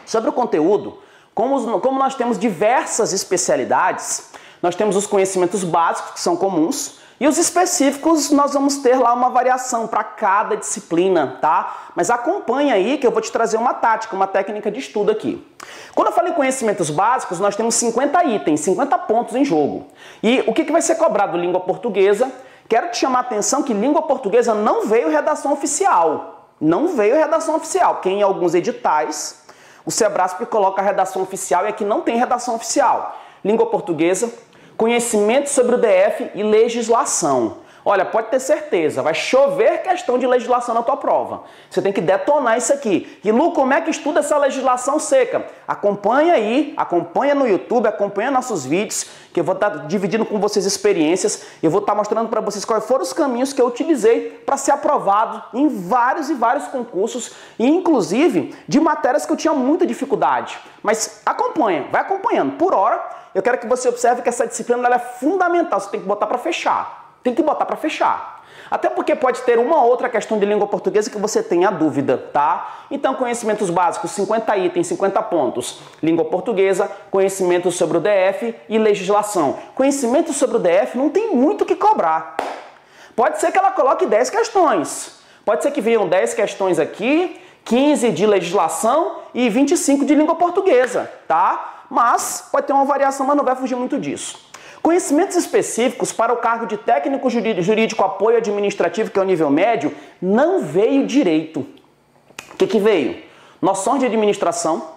Sobre 0.05 0.29
o 0.29 0.33
conteúdo, 0.33 0.97
como, 1.33 1.79
como 1.79 1.97
nós 1.97 2.15
temos 2.15 2.37
diversas 2.37 3.13
especialidades, 3.13 4.31
nós 4.61 4.75
temos 4.75 4.95
os 4.95 5.07
conhecimentos 5.07 5.63
básicos 5.63 6.11
que 6.11 6.19
são 6.19 6.35
comuns, 6.35 6.99
e 7.21 7.27
os 7.27 7.37
específicos 7.37 8.31
nós 8.31 8.53
vamos 8.55 8.77
ter 8.77 8.97
lá 8.97 9.13
uma 9.13 9.29
variação 9.29 9.85
para 9.85 10.03
cada 10.03 10.57
disciplina, 10.57 11.37
tá? 11.39 11.91
Mas 11.95 12.09
acompanha 12.09 12.73
aí 12.73 12.97
que 12.97 13.05
eu 13.05 13.11
vou 13.11 13.21
te 13.21 13.31
trazer 13.31 13.57
uma 13.57 13.75
tática, 13.75 14.15
uma 14.15 14.25
técnica 14.25 14.71
de 14.71 14.79
estudo 14.79 15.11
aqui. 15.11 15.47
Quando 15.93 16.07
eu 16.07 16.13
falo 16.13 16.29
em 16.29 16.33
conhecimentos 16.33 16.89
básicos, 16.89 17.39
nós 17.39 17.55
temos 17.55 17.75
50 17.75 18.25
itens, 18.25 18.61
50 18.61 18.97
pontos 18.97 19.35
em 19.35 19.45
jogo. 19.45 19.85
E 20.23 20.43
o 20.47 20.51
que, 20.51 20.65
que 20.65 20.71
vai 20.71 20.81
ser 20.81 20.95
cobrado? 20.95 21.37
Língua 21.37 21.59
portuguesa. 21.59 22.31
Quero 22.67 22.89
te 22.89 22.97
chamar 22.97 23.19
a 23.19 23.21
atenção 23.21 23.61
que 23.61 23.71
língua 23.71 24.01
portuguesa 24.01 24.55
não 24.55 24.87
veio 24.87 25.07
redação 25.07 25.53
oficial. 25.53 26.49
Não 26.59 26.87
veio 26.87 27.15
redação 27.15 27.55
oficial, 27.55 27.93
porque 27.93 28.09
em 28.09 28.23
alguns 28.23 28.55
editais 28.55 29.43
o 29.85 29.91
Sebrasp 29.91 30.43
coloca 30.47 30.81
a 30.81 30.83
redação 30.83 31.21
oficial 31.21 31.65
e 31.65 31.67
aqui 31.67 31.85
não 31.85 32.01
tem 32.01 32.17
redação 32.17 32.55
oficial. 32.55 33.15
Língua 33.45 33.67
portuguesa, 33.67 34.33
conhecimento 34.77 35.49
sobre 35.49 35.75
o 35.75 35.77
DF 35.77 36.31
e 36.35 36.43
legislação. 36.43 37.57
Olha, 37.83 38.05
pode 38.05 38.27
ter 38.27 38.39
certeza, 38.39 39.01
vai 39.01 39.15
chover 39.15 39.81
questão 39.81 40.19
de 40.19 40.27
legislação 40.27 40.75
na 40.75 40.83
tua 40.83 40.97
prova. 40.97 41.43
Você 41.67 41.81
tem 41.81 41.91
que 41.91 41.99
detonar 41.99 42.55
isso 42.55 42.71
aqui. 42.71 43.19
E 43.23 43.31
Lu, 43.31 43.53
como 43.53 43.73
é 43.73 43.81
que 43.81 43.89
estuda 43.89 44.19
essa 44.19 44.37
legislação 44.37 44.99
seca? 44.99 45.47
Acompanha 45.67 46.35
aí, 46.35 46.75
acompanha 46.77 47.33
no 47.33 47.47
YouTube, 47.47 47.87
acompanha 47.87 48.29
nossos 48.29 48.63
vídeos, 48.63 49.07
que 49.33 49.39
eu 49.39 49.43
vou 49.43 49.55
estar 49.55 49.87
dividindo 49.87 50.25
com 50.25 50.39
vocês 50.39 50.63
experiências. 50.63 51.43
Eu 51.63 51.71
vou 51.71 51.81
estar 51.81 51.95
mostrando 51.95 52.29
para 52.29 52.39
vocês 52.39 52.63
quais 52.63 52.85
foram 52.85 53.01
os 53.01 53.13
caminhos 53.13 53.51
que 53.51 53.59
eu 53.59 53.65
utilizei 53.65 54.29
para 54.45 54.57
ser 54.57 54.71
aprovado 54.71 55.43
em 55.51 55.67
vários 55.67 56.29
e 56.29 56.35
vários 56.35 56.67
concursos, 56.67 57.31
e 57.57 57.67
inclusive 57.67 58.55
de 58.67 58.79
matérias 58.79 59.25
que 59.25 59.31
eu 59.31 59.37
tinha 59.37 59.53
muita 59.53 59.87
dificuldade. 59.87 60.59
Mas 60.83 61.23
acompanha, 61.25 61.87
vai 61.91 62.01
acompanhando. 62.01 62.57
Por 62.57 62.75
hora, 62.75 63.20
eu 63.33 63.41
quero 63.41 63.57
que 63.57 63.67
você 63.67 63.87
observe 63.87 64.21
que 64.21 64.29
essa 64.29 64.45
disciplina 64.45 64.87
é 64.93 64.99
fundamental, 64.99 65.79
você 65.79 65.89
tem 65.89 66.01
que 66.01 66.07
botar 66.07 66.27
para 66.27 66.37
fechar. 66.37 67.15
Tem 67.23 67.33
que 67.33 67.43
botar 67.43 67.65
para 67.65 67.75
fechar. 67.75 68.41
Até 68.69 68.89
porque 68.89 69.15
pode 69.15 69.41
ter 69.41 69.59
uma 69.59 69.83
outra 69.83 70.07
questão 70.07 70.39
de 70.39 70.45
língua 70.45 70.65
portuguesa 70.65 71.09
que 71.09 71.17
você 71.17 71.43
tenha 71.43 71.69
dúvida, 71.69 72.17
tá? 72.17 72.85
Então, 72.89 73.13
conhecimentos 73.15 73.69
básicos, 73.69 74.11
50 74.11 74.57
itens, 74.57 74.87
50 74.87 75.21
pontos. 75.23 75.81
Língua 76.01 76.25
portuguesa, 76.25 76.89
conhecimentos 77.11 77.75
sobre 77.75 77.97
o 77.97 78.01
DF 78.01 78.55
e 78.69 78.77
legislação. 78.77 79.59
Conhecimentos 79.75 80.37
sobre 80.37 80.55
o 80.55 80.59
DF 80.59 80.97
não 80.97 81.09
tem 81.09 81.35
muito 81.35 81.63
o 81.63 81.65
que 81.65 81.75
cobrar. 81.75 82.37
Pode 83.13 83.39
ser 83.41 83.51
que 83.51 83.57
ela 83.57 83.71
coloque 83.71 84.05
10 84.05 84.29
questões. 84.29 85.19
Pode 85.43 85.63
ser 85.63 85.71
que 85.71 85.81
venham 85.81 86.07
10 86.07 86.33
questões 86.33 86.79
aqui, 86.79 87.41
15 87.65 88.09
de 88.11 88.25
legislação 88.25 89.17
e 89.33 89.49
25 89.49 90.05
de 90.05 90.15
língua 90.15 90.35
portuguesa, 90.35 91.11
tá? 91.27 91.70
Mas 91.91 92.47
pode 92.49 92.67
ter 92.67 92.71
uma 92.71 92.85
variação, 92.85 93.27
mas 93.27 93.35
não 93.35 93.43
vai 93.43 93.53
fugir 93.53 93.75
muito 93.75 93.99
disso. 93.99 94.39
Conhecimentos 94.81 95.35
específicos 95.35 96.13
para 96.13 96.31
o 96.31 96.37
cargo 96.37 96.65
de 96.65 96.77
técnico 96.77 97.29
jurídico 97.29 98.01
apoio 98.01 98.37
administrativo, 98.37 99.11
que 99.11 99.19
é 99.19 99.21
o 99.21 99.25
nível 99.25 99.49
médio, 99.49 99.93
não 100.21 100.61
veio 100.61 101.05
direito. 101.05 101.67
O 102.53 102.55
que, 102.57 102.65
que 102.65 102.79
veio? 102.79 103.21
Noções 103.61 103.99
de 103.99 104.05
administração, 104.05 104.87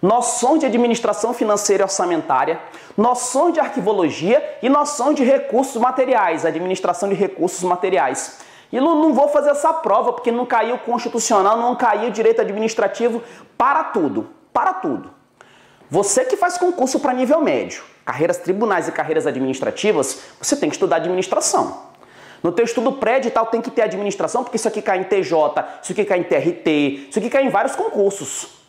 noções 0.00 0.60
de 0.60 0.66
administração 0.66 1.34
financeira 1.34 1.82
e 1.82 1.84
orçamentária, 1.84 2.58
noções 2.96 3.52
de 3.52 3.60
arquivologia 3.60 4.42
e 4.62 4.70
noções 4.70 5.16
de 5.16 5.22
recursos 5.22 5.76
materiais, 5.76 6.46
administração 6.46 7.10
de 7.10 7.14
recursos 7.14 7.62
materiais. 7.62 8.40
E 8.72 8.80
não, 8.80 9.12
vou 9.12 9.28
fazer 9.28 9.50
essa 9.50 9.74
prova 9.74 10.14
porque 10.14 10.32
não 10.32 10.46
caiu 10.46 10.78
constitucional, 10.78 11.58
não 11.58 11.76
caiu 11.76 12.10
direito 12.10 12.40
administrativo 12.40 13.22
para 13.58 13.84
tudo, 13.84 14.30
para 14.54 14.72
tudo. 14.72 15.19
Você 15.90 16.24
que 16.24 16.36
faz 16.36 16.56
concurso 16.56 17.00
para 17.00 17.12
nível 17.12 17.40
médio, 17.40 17.82
carreiras 18.04 18.36
tribunais 18.36 18.86
e 18.86 18.92
carreiras 18.92 19.26
administrativas, 19.26 20.20
você 20.40 20.54
tem 20.54 20.68
que 20.68 20.76
estudar 20.76 20.96
administração. 20.96 21.82
No 22.44 22.52
teu 22.52 22.64
estudo 22.64 22.92
pré-edital 22.92 23.46
tem 23.46 23.60
que 23.60 23.72
ter 23.72 23.82
administração, 23.82 24.44
porque 24.44 24.56
isso 24.56 24.68
aqui 24.68 24.80
cai 24.80 24.98
em 24.98 25.02
TJ, 25.02 25.34
isso 25.82 25.90
aqui 25.90 26.04
cai 26.04 26.20
em 26.20 26.22
TRT, 26.22 27.08
isso 27.10 27.18
aqui 27.18 27.28
cai 27.28 27.44
em 27.44 27.48
vários 27.48 27.74
concursos. 27.74 28.60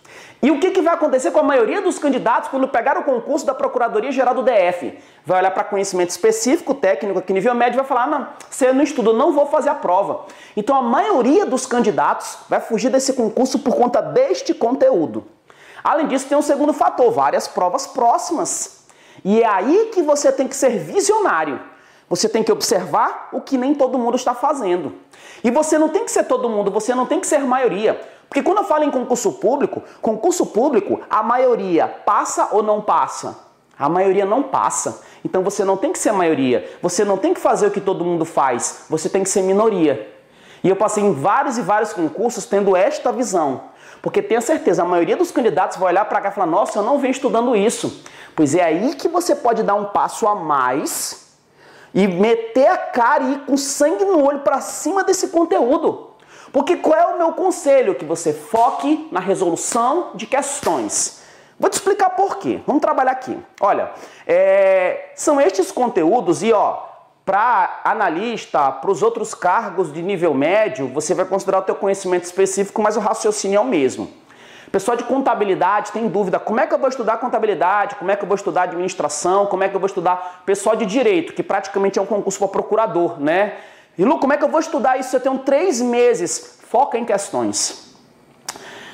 E 0.42 0.50
o 0.50 0.60
que, 0.60 0.72
que 0.72 0.82
vai 0.82 0.96
acontecer 0.96 1.30
com 1.30 1.40
a 1.40 1.44
maioria 1.44 1.80
dos 1.80 2.00
candidatos 2.00 2.50
quando 2.50 2.68
pegar 2.68 2.98
o 2.98 3.04
concurso 3.04 3.46
da 3.46 3.54
Procuradoria 3.54 4.12
Geral 4.12 4.34
do 4.34 4.42
DF? 4.42 4.98
Vai 5.24 5.38
olhar 5.38 5.52
para 5.52 5.64
conhecimento 5.64 6.10
específico, 6.10 6.74
técnico, 6.74 7.20
aqui 7.20 7.32
nível 7.32 7.54
médio, 7.54 7.78
vai 7.78 7.86
falar: 7.86 8.08
não, 8.08 8.28
você 8.50 8.74
não 8.74 8.84
estuda, 8.84 9.14
não 9.14 9.32
vou 9.32 9.46
fazer 9.46 9.70
a 9.70 9.76
prova. 9.76 10.26
Então 10.58 10.76
a 10.76 10.82
maioria 10.82 11.46
dos 11.46 11.68
candidatos 11.68 12.40
vai 12.50 12.60
fugir 12.60 12.90
desse 12.90 13.14
concurso 13.14 13.60
por 13.60 13.76
conta 13.76 14.02
deste 14.02 14.56
conteúdo. 14.56 15.28
Além 15.84 16.08
disso, 16.08 16.28
tem 16.28 16.38
um 16.38 16.42
segundo 16.42 16.74
fator: 16.74 17.12
várias 17.12 17.48
provas 17.48 17.88
próximas. 17.88 18.86
E 19.24 19.42
é 19.42 19.48
aí 19.48 19.92
que 19.94 20.02
você 20.02 20.32
tem 20.32 20.48
que 20.48 20.56
ser 20.56 20.80
visionário. 20.80 21.60
Você 22.10 22.28
tem 22.28 22.44
que 22.44 22.52
observar 22.52 23.30
o 23.32 23.40
que 23.40 23.58
nem 23.58 23.74
todo 23.74 23.98
mundo 23.98 24.16
está 24.16 24.34
fazendo. 24.34 24.94
E 25.44 25.50
você 25.50 25.78
não 25.78 25.90
tem 25.90 26.04
que 26.04 26.12
ser 26.12 26.26
todo 26.26 26.50
mundo, 26.50 26.70
você 26.70 26.94
não 26.94 27.06
tem 27.06 27.20
que 27.20 27.28
ser 27.28 27.40
maioria. 27.40 28.00
Porque 28.28 28.44
quando 28.44 28.60
eu 28.60 28.64
falo 28.64 28.84
em 28.84 28.92
concurso 28.92 29.34
público, 29.34 29.82
concurso 30.02 30.46
público, 30.46 31.02
a 31.10 31.24
maioria 31.24 31.88
passa 31.88 32.50
ou 32.52 32.62
não 32.62 32.82
passa? 32.82 33.38
A 33.78 33.90
maioria 33.90 34.26
não 34.26 34.44
passa. 34.44 35.02
Então 35.24 35.44
você 35.44 35.64
não 35.64 35.78
tem 35.78 35.92
que 35.92 36.00
ser 36.00 36.12
maioria. 36.12 36.70
Você 36.82 37.04
não 37.04 37.18
tem 37.18 37.34
que 37.34 37.40
fazer 37.40 37.68
o 37.68 37.72
que 37.72 37.82
todo 37.82 38.06
mundo 38.06 38.26
faz. 38.26 38.86
Você 38.90 39.10
tem 39.10 39.24
que 39.24 39.30
ser 39.30 39.42
minoria. 39.42 40.14
E 40.64 40.70
eu 40.70 40.76
passei 40.76 41.04
em 41.04 41.14
vários 41.14 41.58
e 41.58 41.62
vários 41.62 41.92
concursos 41.94 42.46
tendo 42.46 42.76
esta 42.76 43.12
visão. 43.12 43.71
Porque 44.02 44.22
tenha 44.22 44.42
certeza, 44.42 44.82
a 44.82 44.86
maioria 44.86 45.16
dos 45.16 45.32
candidatos 45.32 45.78
vai 45.78 45.94
olhar 45.94 46.06
para 46.06 46.20
cá 46.22 46.30
e 46.30 46.32
falar: 46.32 46.48
Nossa, 46.48 46.80
eu 46.80 46.84
não 46.84 46.98
venho 46.98 47.12
estudando 47.12 47.56
isso. 47.56 48.04
Pois 48.36 48.56
é 48.56 48.64
aí 48.64 48.96
que 48.96 49.08
você 49.08 49.36
pode 49.36 49.62
dar 49.64 49.76
um 49.76 49.86
passo 49.86 50.28
a 50.28 50.36
mais 50.36 51.36
e 51.94 52.08
meter 52.08 52.68
a 52.68 52.78
cara 52.78 53.24
e 53.24 53.34
ir 53.34 53.40
com 53.42 53.58
sangue 53.58 54.06
no 54.06 54.24
olho 54.24 54.40
para 54.40 54.62
cima 54.62 55.04
desse 55.04 55.28
conteúdo. 55.28 56.12
Porque 56.52 56.78
qual 56.78 57.00
é 57.00 57.06
o 57.06 57.18
meu 57.18 57.34
conselho? 57.34 57.96
Que 57.96 58.06
você 58.06 58.34
foque 58.34 59.08
na 59.12 59.20
resolução 59.20 60.12
de 60.16 60.26
questões. 60.26 61.22
Vou 61.60 61.70
te 61.70 61.74
explicar 61.74 62.10
por 62.12 62.38
quê. 62.38 62.60
Vamos 62.66 62.82
trabalhar 62.82 63.12
aqui. 63.12 63.38
Olha, 63.60 63.92
é, 64.26 65.12
são 65.16 65.40
estes 65.40 65.72
conteúdos 65.72 66.42
e 66.42 66.52
ó, 66.52 66.91
para 67.26 67.82
analista, 67.84 68.72
para 68.72 68.92
os 68.92 69.04
outros 69.04 69.34
cargos 69.34 69.94
de 69.94 70.02
nível 70.02 70.34
médio, 70.34 70.88
você 70.88 71.14
vai 71.14 71.26
considerar 71.26 71.60
o 71.60 71.62
teu 71.62 71.76
conhecimento 71.76 72.24
específico, 72.24 72.82
mas 72.82 72.98
o 72.98 73.00
raciocínio 73.00 73.58
é 73.58 73.60
o 73.60 73.66
mesmo. 73.66 74.12
Pessoal 74.72 74.96
de 74.96 75.04
contabilidade 75.04 75.92
tem 75.92 76.08
dúvida, 76.08 76.40
como 76.40 76.60
é 76.60 76.66
que 76.66 76.74
eu 76.74 76.80
vou 76.80 76.88
estudar 76.88 77.18
contabilidade, 77.18 77.96
como 77.96 78.10
é 78.10 78.16
que 78.16 78.24
eu 78.24 78.28
vou 78.28 78.36
estudar 78.36 78.64
administração, 78.64 79.46
como 79.46 79.64
é 79.64 79.70
que 79.70 79.76
eu 79.76 79.80
vou 79.80 79.88
estudar 79.88 80.44
pessoal 80.46 80.76
de 80.76 80.86
direito, 80.86 81.34
que 81.34 81.44
praticamente 81.44 82.00
é 82.00 82.02
um 82.02 82.06
concurso 82.06 82.40
para 82.40 82.48
procurador, 82.48 83.20
né? 83.20 83.58
E 83.98 84.06
Lu, 84.06 84.18
como 84.18 84.32
é 84.32 84.38
que 84.38 84.44
eu 84.44 84.50
vou 84.50 84.62
estudar 84.62 84.98
isso? 84.98 85.14
Eu 85.16 85.20
tenho 85.20 85.40
três 85.40 85.82
meses. 85.82 86.60
Foca 86.70 86.98
em 86.98 87.04
questões. 87.04 87.91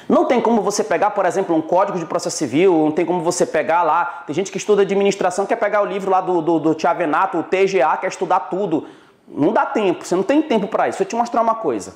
Não 0.07 0.23
tem 0.25 0.39
como 0.39 0.61
você 0.61 0.83
pegar, 0.83 1.11
por 1.11 1.25
exemplo, 1.25 1.55
um 1.55 1.61
código 1.61 1.99
de 1.99 2.05
processo 2.05 2.37
civil, 2.37 2.73
não 2.73 2.91
tem 2.91 3.05
como 3.05 3.21
você 3.21 3.45
pegar 3.45 3.83
lá. 3.83 4.23
Tem 4.25 4.33
gente 4.33 4.51
que 4.51 4.57
estuda 4.57 4.83
administração, 4.83 5.45
quer 5.45 5.57
pegar 5.57 5.81
o 5.81 5.85
livro 5.85 6.09
lá 6.09 6.21
do, 6.21 6.41
do, 6.41 6.59
do 6.59 6.75
Tiavenato, 6.75 7.39
o 7.39 7.43
TGA, 7.43 7.97
quer 7.99 8.07
estudar 8.07 8.41
tudo. 8.41 8.87
Não 9.27 9.51
dá 9.51 9.65
tempo, 9.65 10.05
você 10.05 10.15
não 10.15 10.23
tem 10.23 10.41
tempo 10.41 10.67
para 10.67 10.87
isso. 10.87 10.97
Deixa 10.97 11.03
eu 11.03 11.09
te 11.09 11.15
mostrar 11.15 11.41
uma 11.41 11.55
coisa. 11.55 11.93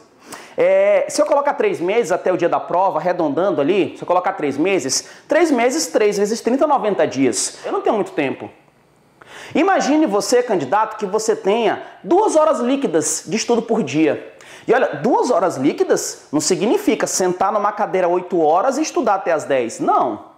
É, 0.57 1.05
se 1.07 1.21
eu 1.21 1.25
colocar 1.25 1.53
três 1.53 1.79
meses 1.79 2.11
até 2.11 2.31
o 2.31 2.37
dia 2.37 2.49
da 2.49 2.59
prova, 2.59 2.99
arredondando 2.99 3.61
ali, 3.61 3.95
se 3.95 4.03
eu 4.03 4.07
colocar 4.07 4.33
três 4.33 4.57
meses, 4.57 5.07
três 5.27 5.49
meses, 5.49 5.87
três 5.87 6.17
vezes 6.17 6.41
30, 6.41 6.67
90 6.67 7.07
dias. 7.07 7.59
Eu 7.65 7.71
não 7.71 7.81
tenho 7.81 7.95
muito 7.95 8.11
tempo. 8.11 8.49
Imagine 9.55 10.05
você, 10.05 10.43
candidato, 10.43 10.97
que 10.97 11.05
você 11.05 11.35
tenha 11.35 11.81
duas 12.03 12.35
horas 12.35 12.59
líquidas 12.59 13.23
de 13.25 13.37
estudo 13.37 13.61
por 13.61 13.83
dia. 13.83 14.33
E 14.67 14.73
olha, 14.73 14.99
duas 15.01 15.31
horas 15.31 15.57
líquidas 15.57 16.27
não 16.31 16.39
significa 16.39 17.07
sentar 17.07 17.51
numa 17.51 17.71
cadeira 17.71 18.07
oito 18.07 18.39
horas 18.39 18.77
e 18.77 18.81
estudar 18.81 19.15
até 19.15 19.31
as 19.31 19.43
10. 19.43 19.79
Não. 19.79 20.31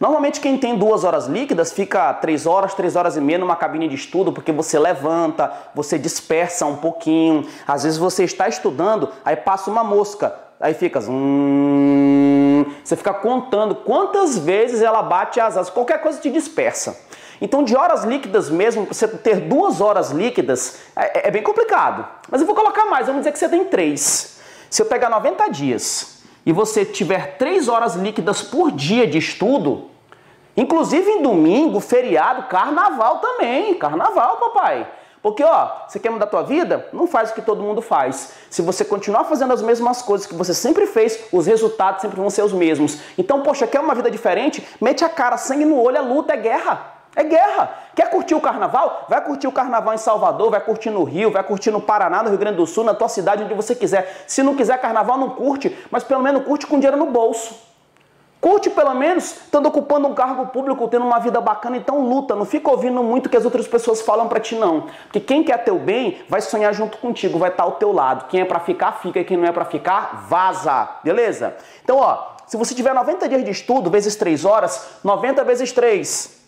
Normalmente 0.00 0.40
quem 0.40 0.56
tem 0.56 0.78
duas 0.78 1.04
horas 1.04 1.26
líquidas 1.26 1.72
fica 1.72 2.14
três 2.14 2.46
horas, 2.46 2.72
três 2.72 2.96
horas 2.96 3.18
e 3.18 3.20
meia 3.20 3.38
numa 3.38 3.54
cabine 3.54 3.86
de 3.86 3.96
estudo, 3.96 4.32
porque 4.32 4.50
você 4.50 4.78
levanta, 4.78 5.52
você 5.74 5.98
dispersa 5.98 6.64
um 6.64 6.76
pouquinho. 6.76 7.46
Às 7.68 7.82
vezes 7.82 7.98
você 7.98 8.24
está 8.24 8.48
estudando, 8.48 9.10
aí 9.22 9.36
passa 9.36 9.70
uma 9.70 9.84
mosca, 9.84 10.34
aí 10.58 10.72
fica. 10.72 11.00
Você 11.00 12.96
fica 12.96 13.12
contando 13.12 13.74
quantas 13.74 14.38
vezes 14.38 14.80
ela 14.80 15.02
bate 15.02 15.38
as 15.38 15.58
asas, 15.58 15.68
qualquer 15.68 16.00
coisa 16.00 16.18
te 16.18 16.30
dispersa. 16.30 16.96
Então, 17.40 17.62
de 17.62 17.76
horas 17.76 18.04
líquidas 18.04 18.50
mesmo, 18.50 18.84
você 18.84 19.08
ter 19.08 19.40
duas 19.40 19.80
horas 19.80 20.10
líquidas 20.10 20.80
é, 20.94 21.28
é 21.28 21.30
bem 21.30 21.42
complicado. 21.42 22.06
Mas 22.30 22.40
eu 22.40 22.46
vou 22.46 22.54
colocar 22.54 22.84
mais, 22.86 23.06
vamos 23.06 23.22
dizer 23.22 23.32
que 23.32 23.38
você 23.38 23.48
tem 23.48 23.64
três. 23.64 24.40
Se 24.68 24.82
eu 24.82 24.86
pegar 24.86 25.08
90 25.08 25.48
dias 25.48 26.22
e 26.44 26.52
você 26.52 26.84
tiver 26.84 27.38
três 27.38 27.68
horas 27.68 27.94
líquidas 27.94 28.42
por 28.42 28.70
dia 28.70 29.06
de 29.06 29.18
estudo, 29.18 29.90
Inclusive 30.56 31.08
em 31.10 31.22
domingo, 31.22 31.80
feriado, 31.80 32.42
carnaval 32.44 33.18
também. 33.18 33.74
Carnaval, 33.74 34.36
papai. 34.36 34.86
Porque, 35.22 35.44
ó, 35.44 35.70
você 35.86 35.98
quer 35.98 36.10
mudar 36.10 36.24
a 36.24 36.28
tua 36.28 36.42
vida? 36.42 36.88
Não 36.92 37.06
faz 37.06 37.30
o 37.30 37.34
que 37.34 37.42
todo 37.42 37.62
mundo 37.62 37.82
faz. 37.82 38.32
Se 38.48 38.62
você 38.62 38.84
continuar 38.84 39.24
fazendo 39.24 39.52
as 39.52 39.62
mesmas 39.62 40.00
coisas 40.00 40.26
que 40.26 40.34
você 40.34 40.54
sempre 40.54 40.86
fez, 40.86 41.18
os 41.30 41.46
resultados 41.46 42.00
sempre 42.00 42.18
vão 42.18 42.30
ser 42.30 42.42
os 42.42 42.52
mesmos. 42.52 43.00
Então, 43.18 43.42
poxa, 43.42 43.66
quer 43.66 43.80
uma 43.80 43.94
vida 43.94 44.10
diferente? 44.10 44.66
Mete 44.80 45.04
a 45.04 45.08
cara, 45.08 45.36
sangue 45.36 45.64
no 45.64 45.80
olho, 45.80 45.98
é 45.98 46.00
luta, 46.00 46.32
é 46.32 46.36
guerra. 46.36 46.99
É 47.14 47.24
guerra. 47.24 47.74
Quer 47.94 48.08
curtir 48.10 48.34
o 48.34 48.40
carnaval? 48.40 49.06
Vai 49.08 49.24
curtir 49.24 49.46
o 49.46 49.52
carnaval 49.52 49.94
em 49.94 49.98
Salvador, 49.98 50.50
vai 50.50 50.60
curtir 50.60 50.90
no 50.90 51.02
Rio, 51.02 51.30
vai 51.30 51.42
curtir 51.42 51.70
no 51.70 51.80
Paraná, 51.80 52.22
no 52.22 52.28
Rio 52.28 52.38
Grande 52.38 52.56
do 52.56 52.66
Sul, 52.66 52.84
na 52.84 52.94
tua 52.94 53.08
cidade, 53.08 53.42
onde 53.42 53.54
você 53.54 53.74
quiser. 53.74 54.24
Se 54.26 54.42
não 54.42 54.54
quiser 54.54 54.80
carnaval, 54.80 55.18
não 55.18 55.30
curte, 55.30 55.76
mas 55.90 56.04
pelo 56.04 56.22
menos 56.22 56.44
curte 56.44 56.66
com 56.66 56.76
dinheiro 56.76 56.96
no 56.96 57.06
bolso. 57.06 57.70
Curte 58.40 58.70
pelo 58.70 58.94
menos, 58.94 59.32
estando 59.32 59.66
ocupando 59.66 60.08
um 60.08 60.14
cargo 60.14 60.46
público, 60.46 60.88
tendo 60.88 61.04
uma 61.04 61.18
vida 61.18 61.42
bacana, 61.42 61.76
então 61.76 62.08
luta, 62.08 62.34
não 62.34 62.46
fica 62.46 62.70
ouvindo 62.70 63.02
muito 63.02 63.26
o 63.26 63.28
que 63.28 63.36
as 63.36 63.44
outras 63.44 63.68
pessoas 63.68 64.00
falam 64.00 64.28
para 64.28 64.40
ti 64.40 64.54
não. 64.54 64.86
Porque 65.04 65.20
quem 65.20 65.44
quer 65.44 65.62
teu 65.62 65.78
bem 65.78 66.22
vai 66.26 66.40
sonhar 66.40 66.72
junto 66.72 66.96
contigo, 66.96 67.38
vai 67.38 67.50
estar 67.50 67.64
ao 67.64 67.72
teu 67.72 67.92
lado. 67.92 68.28
Quem 68.28 68.40
é 68.40 68.44
para 68.46 68.58
ficar, 68.60 68.92
fica, 68.92 69.22
quem 69.24 69.36
não 69.36 69.46
é 69.46 69.52
para 69.52 69.66
ficar, 69.66 70.24
vaza. 70.26 70.88
Beleza? 71.04 71.54
Então, 71.84 71.98
ó, 71.98 72.28
se 72.46 72.56
você 72.56 72.74
tiver 72.74 72.94
90 72.94 73.28
dias 73.28 73.44
de 73.44 73.50
estudo 73.50 73.90
vezes 73.90 74.16
3 74.16 74.46
horas, 74.46 75.00
90 75.04 75.44
vezes 75.44 75.70
3, 75.72 76.39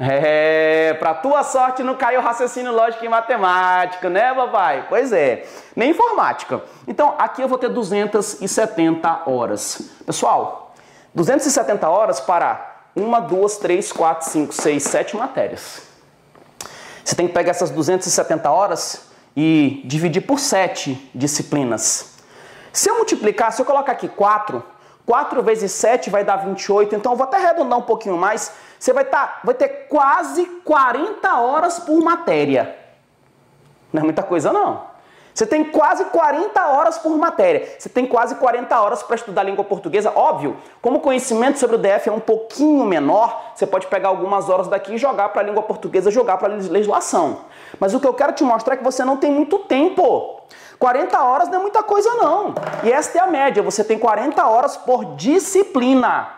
É, 0.00 0.94
pra 0.94 1.12
tua 1.12 1.42
sorte 1.42 1.82
não 1.82 1.96
caiu 1.96 2.20
raciocínio 2.20 2.72
lógico 2.72 3.04
e 3.04 3.08
matemática, 3.08 4.08
né, 4.08 4.32
papai? 4.32 4.86
Pois 4.88 5.12
é, 5.12 5.44
nem 5.74 5.90
informática. 5.90 6.62
Então, 6.86 7.14
aqui 7.18 7.42
eu 7.42 7.48
vou 7.48 7.58
ter 7.58 7.68
270 7.68 9.22
horas. 9.26 9.90
Pessoal, 10.06 10.72
270 11.14 11.88
horas 11.88 12.20
para 12.20 12.76
uma, 12.94 13.20
duas, 13.20 13.56
três, 13.56 13.90
quatro, 13.90 14.28
cinco, 14.28 14.52
seis, 14.52 14.84
sete 14.84 15.16
matérias. 15.16 15.82
Você 17.04 17.16
tem 17.16 17.26
que 17.26 17.34
pegar 17.34 17.50
essas 17.50 17.70
270 17.70 18.50
horas 18.50 19.08
e 19.36 19.82
dividir 19.84 20.20
por 20.20 20.38
sete 20.38 21.10
disciplinas. 21.14 22.18
Se 22.72 22.88
eu 22.88 22.96
multiplicar, 22.96 23.52
se 23.52 23.60
eu 23.60 23.66
colocar 23.66 23.92
aqui 23.92 24.08
4, 24.08 24.62
4 25.08 25.42
vezes 25.42 25.72
7 25.72 26.10
vai 26.10 26.22
dar 26.22 26.36
28, 26.36 26.94
então 26.94 27.12
eu 27.12 27.16
vou 27.16 27.24
até 27.24 27.38
arredondar 27.38 27.78
um 27.78 27.82
pouquinho 27.82 28.18
mais. 28.18 28.52
Você 28.78 28.92
vai, 28.92 29.06
tá, 29.06 29.40
vai 29.42 29.54
ter 29.54 29.86
quase 29.88 30.44
40 30.66 31.40
horas 31.40 31.78
por 31.78 31.98
matéria. 32.02 32.76
Não 33.90 34.02
é 34.02 34.04
muita 34.04 34.22
coisa 34.22 34.52
não. 34.52 34.82
Você 35.32 35.46
tem 35.46 35.64
quase 35.64 36.04
40 36.04 36.66
horas 36.66 36.98
por 36.98 37.16
matéria. 37.16 37.66
Você 37.78 37.88
tem 37.88 38.06
quase 38.06 38.34
40 38.34 38.78
horas 38.78 39.02
para 39.02 39.16
estudar 39.16 39.44
língua 39.44 39.64
portuguesa. 39.64 40.12
Óbvio, 40.14 40.58
como 40.82 40.98
o 40.98 41.00
conhecimento 41.00 41.58
sobre 41.58 41.76
o 41.76 41.78
DF 41.78 42.10
é 42.10 42.12
um 42.12 42.20
pouquinho 42.20 42.84
menor, 42.84 43.52
você 43.54 43.66
pode 43.66 43.86
pegar 43.86 44.10
algumas 44.10 44.50
horas 44.50 44.68
daqui 44.68 44.96
e 44.96 44.98
jogar 44.98 45.30
para 45.30 45.40
a 45.40 45.44
língua 45.44 45.62
portuguesa, 45.62 46.10
jogar 46.10 46.36
para 46.36 46.52
a 46.52 46.56
legislação. 46.58 47.44
Mas 47.80 47.94
o 47.94 48.00
que 48.00 48.06
eu 48.06 48.12
quero 48.12 48.32
te 48.32 48.44
mostrar 48.44 48.74
é 48.74 48.76
que 48.76 48.84
você 48.84 49.06
não 49.06 49.16
tem 49.16 49.32
muito 49.32 49.60
tempo. 49.60 50.37
40 50.78 51.20
horas 51.20 51.48
não 51.48 51.58
é 51.58 51.62
muita 51.62 51.82
coisa 51.82 52.14
não. 52.14 52.54
E 52.84 52.92
esta 52.92 53.18
é 53.18 53.20
a 53.20 53.26
média, 53.26 53.62
você 53.62 53.82
tem 53.82 53.98
40 53.98 54.46
horas 54.46 54.76
por 54.76 55.16
disciplina. 55.16 56.28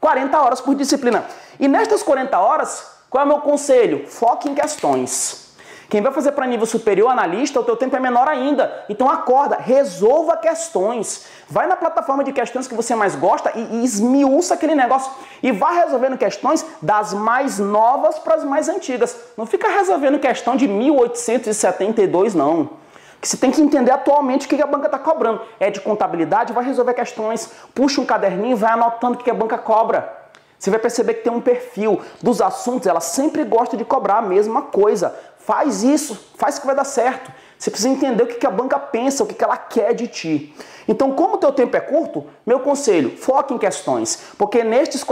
40 0.00 0.40
horas 0.40 0.60
por 0.60 0.74
disciplina. 0.74 1.24
E 1.58 1.68
nestas 1.68 2.02
40 2.02 2.38
horas, 2.38 2.94
qual 3.10 3.22
é 3.22 3.24
o 3.24 3.28
meu 3.28 3.40
conselho? 3.40 4.06
Foque 4.08 4.48
em 4.48 4.54
questões. 4.54 5.44
Quem 5.88 6.00
vai 6.00 6.12
fazer 6.12 6.32
para 6.32 6.46
nível 6.46 6.66
superior 6.66 7.10
analista, 7.10 7.60
o 7.60 7.62
teu 7.64 7.76
tempo 7.76 7.94
é 7.94 8.00
menor 8.00 8.26
ainda. 8.26 8.84
Então 8.88 9.08
acorda, 9.08 9.56
resolva 9.56 10.36
questões. 10.36 11.26
Vai 11.48 11.66
na 11.66 11.76
plataforma 11.76 12.24
de 12.24 12.32
questões 12.32 12.66
que 12.66 12.74
você 12.74 12.94
mais 12.94 13.14
gosta 13.14 13.52
e, 13.54 13.76
e 13.76 13.84
esmiuça 13.84 14.54
aquele 14.54 14.74
negócio 14.74 15.12
e 15.42 15.52
vá 15.52 15.70
resolvendo 15.70 16.18
questões 16.18 16.66
das 16.82 17.14
mais 17.14 17.58
novas 17.58 18.18
para 18.18 18.34
as 18.34 18.44
mais 18.44 18.68
antigas. 18.68 19.16
Não 19.36 19.46
fica 19.46 19.68
resolvendo 19.68 20.18
questão 20.18 20.56
de 20.56 20.66
1872 20.66 22.34
não. 22.34 22.83
Que 23.24 23.28
você 23.30 23.38
tem 23.38 23.50
que 23.50 23.62
entender 23.62 23.90
atualmente 23.90 24.44
o 24.44 24.48
que 24.50 24.60
a 24.60 24.66
banca 24.66 24.84
está 24.84 24.98
cobrando. 24.98 25.40
É 25.58 25.70
de 25.70 25.80
contabilidade, 25.80 26.52
vai 26.52 26.62
resolver 26.62 26.92
questões, 26.92 27.50
puxa 27.74 27.98
um 27.98 28.04
caderninho, 28.04 28.54
vai 28.54 28.72
anotando 28.72 29.14
o 29.14 29.24
que 29.24 29.30
a 29.30 29.34
banca 29.34 29.56
cobra. 29.56 30.14
Você 30.58 30.68
vai 30.68 30.78
perceber 30.78 31.14
que 31.14 31.22
tem 31.22 31.32
um 31.32 31.40
perfil 31.40 32.02
dos 32.22 32.42
assuntos, 32.42 32.86
ela 32.86 33.00
sempre 33.00 33.42
gosta 33.44 33.78
de 33.78 33.84
cobrar 33.84 34.18
a 34.18 34.20
mesma 34.20 34.60
coisa. 34.60 35.18
Faz 35.38 35.82
isso, 35.82 36.32
faz 36.36 36.58
que 36.58 36.66
vai 36.66 36.76
dar 36.76 36.84
certo. 36.84 37.32
Você 37.58 37.70
precisa 37.70 37.88
entender 37.88 38.24
o 38.24 38.26
que 38.26 38.46
a 38.46 38.50
banca 38.50 38.78
pensa, 38.78 39.24
o 39.24 39.26
que 39.26 39.42
ela 39.42 39.56
quer 39.56 39.94
de 39.94 40.06
ti. 40.06 40.54
Então, 40.86 41.12
como 41.12 41.36
o 41.36 41.38
teu 41.38 41.50
tempo 41.50 41.74
é 41.78 41.80
curto, 41.80 42.26
meu 42.44 42.60
conselho, 42.60 43.16
foque 43.16 43.54
em 43.54 43.58
questões. 43.58 44.34
Porque 44.36 44.62
nestes, 44.62 45.02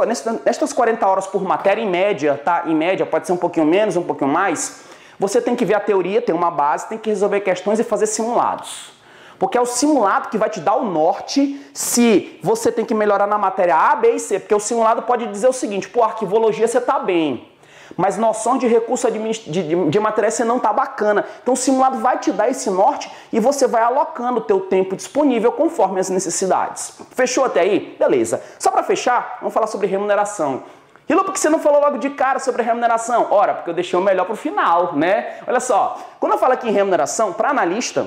nestas 0.44 0.74
40 0.74 1.06
horas 1.06 1.26
por 1.26 1.42
matéria, 1.42 1.80
em 1.80 1.88
média, 1.88 2.38
tá? 2.44 2.64
Em 2.66 2.74
média, 2.74 3.06
pode 3.06 3.26
ser 3.26 3.32
um 3.32 3.38
pouquinho 3.38 3.64
menos, 3.64 3.96
um 3.96 4.02
pouquinho 4.02 4.30
mais, 4.30 4.91
você 5.18 5.40
tem 5.40 5.54
que 5.54 5.64
ver 5.64 5.74
a 5.74 5.80
teoria, 5.80 6.22
tem 6.22 6.34
uma 6.34 6.50
base, 6.50 6.88
tem 6.88 6.98
que 6.98 7.10
resolver 7.10 7.40
questões 7.40 7.78
e 7.78 7.84
fazer 7.84 8.06
simulados. 8.06 8.92
Porque 9.38 9.58
é 9.58 9.60
o 9.60 9.66
simulado 9.66 10.28
que 10.28 10.38
vai 10.38 10.48
te 10.48 10.60
dar 10.60 10.76
o 10.76 10.84
norte 10.84 11.60
se 11.74 12.38
você 12.42 12.70
tem 12.70 12.84
que 12.84 12.94
melhorar 12.94 13.26
na 13.26 13.36
matéria 13.36 13.76
A, 13.76 13.96
B 13.96 14.12
e 14.12 14.18
C. 14.18 14.38
Porque 14.38 14.54
o 14.54 14.60
simulado 14.60 15.02
pode 15.02 15.26
dizer 15.26 15.48
o 15.48 15.52
seguinte, 15.52 15.88
pô, 15.88 16.02
arquivologia 16.02 16.68
você 16.68 16.80
tá 16.80 16.98
bem 16.98 17.52
mas 17.96 18.16
noção 18.16 18.58
de 18.58 18.66
recurso 18.66 19.10
de, 19.10 19.50
de, 19.50 19.90
de 19.90 20.00
matéria 20.00 20.30
você 20.30 20.44
não 20.44 20.56
está 20.56 20.72
bacana. 20.72 21.24
Então 21.42 21.54
o 21.54 21.56
simulado 21.56 21.98
vai 21.98 22.18
te 22.18 22.32
dar 22.32 22.48
esse 22.48 22.70
norte 22.70 23.10
e 23.32 23.40
você 23.40 23.66
vai 23.66 23.82
alocando 23.82 24.38
o 24.38 24.42
teu 24.42 24.60
tempo 24.60 24.96
disponível 24.96 25.52
conforme 25.52 26.00
as 26.00 26.08
necessidades. 26.08 26.94
Fechou 27.10 27.44
até 27.44 27.60
aí? 27.60 27.96
Beleza. 27.98 28.42
Só 28.58 28.70
para 28.70 28.82
fechar, 28.82 29.38
vamos 29.40 29.54
falar 29.54 29.66
sobre 29.66 29.86
remuneração. 29.86 30.62
Rilo, 31.08 31.24
por 31.24 31.32
que 31.32 31.40
você 31.40 31.48
não 31.48 31.58
falou 31.58 31.80
logo 31.80 31.98
de 31.98 32.10
cara 32.10 32.38
sobre 32.38 32.62
remuneração? 32.62 33.28
Ora, 33.30 33.54
porque 33.54 33.70
eu 33.70 33.74
deixei 33.74 33.98
o 33.98 34.02
melhor 34.02 34.24
para 34.24 34.34
o 34.34 34.36
final, 34.36 34.94
né? 34.94 35.38
Olha 35.46 35.60
só, 35.60 35.98
quando 36.20 36.32
eu 36.32 36.38
falo 36.38 36.52
aqui 36.52 36.68
em 36.68 36.72
remuneração, 36.72 37.32
para 37.32 37.50
analista, 37.50 38.06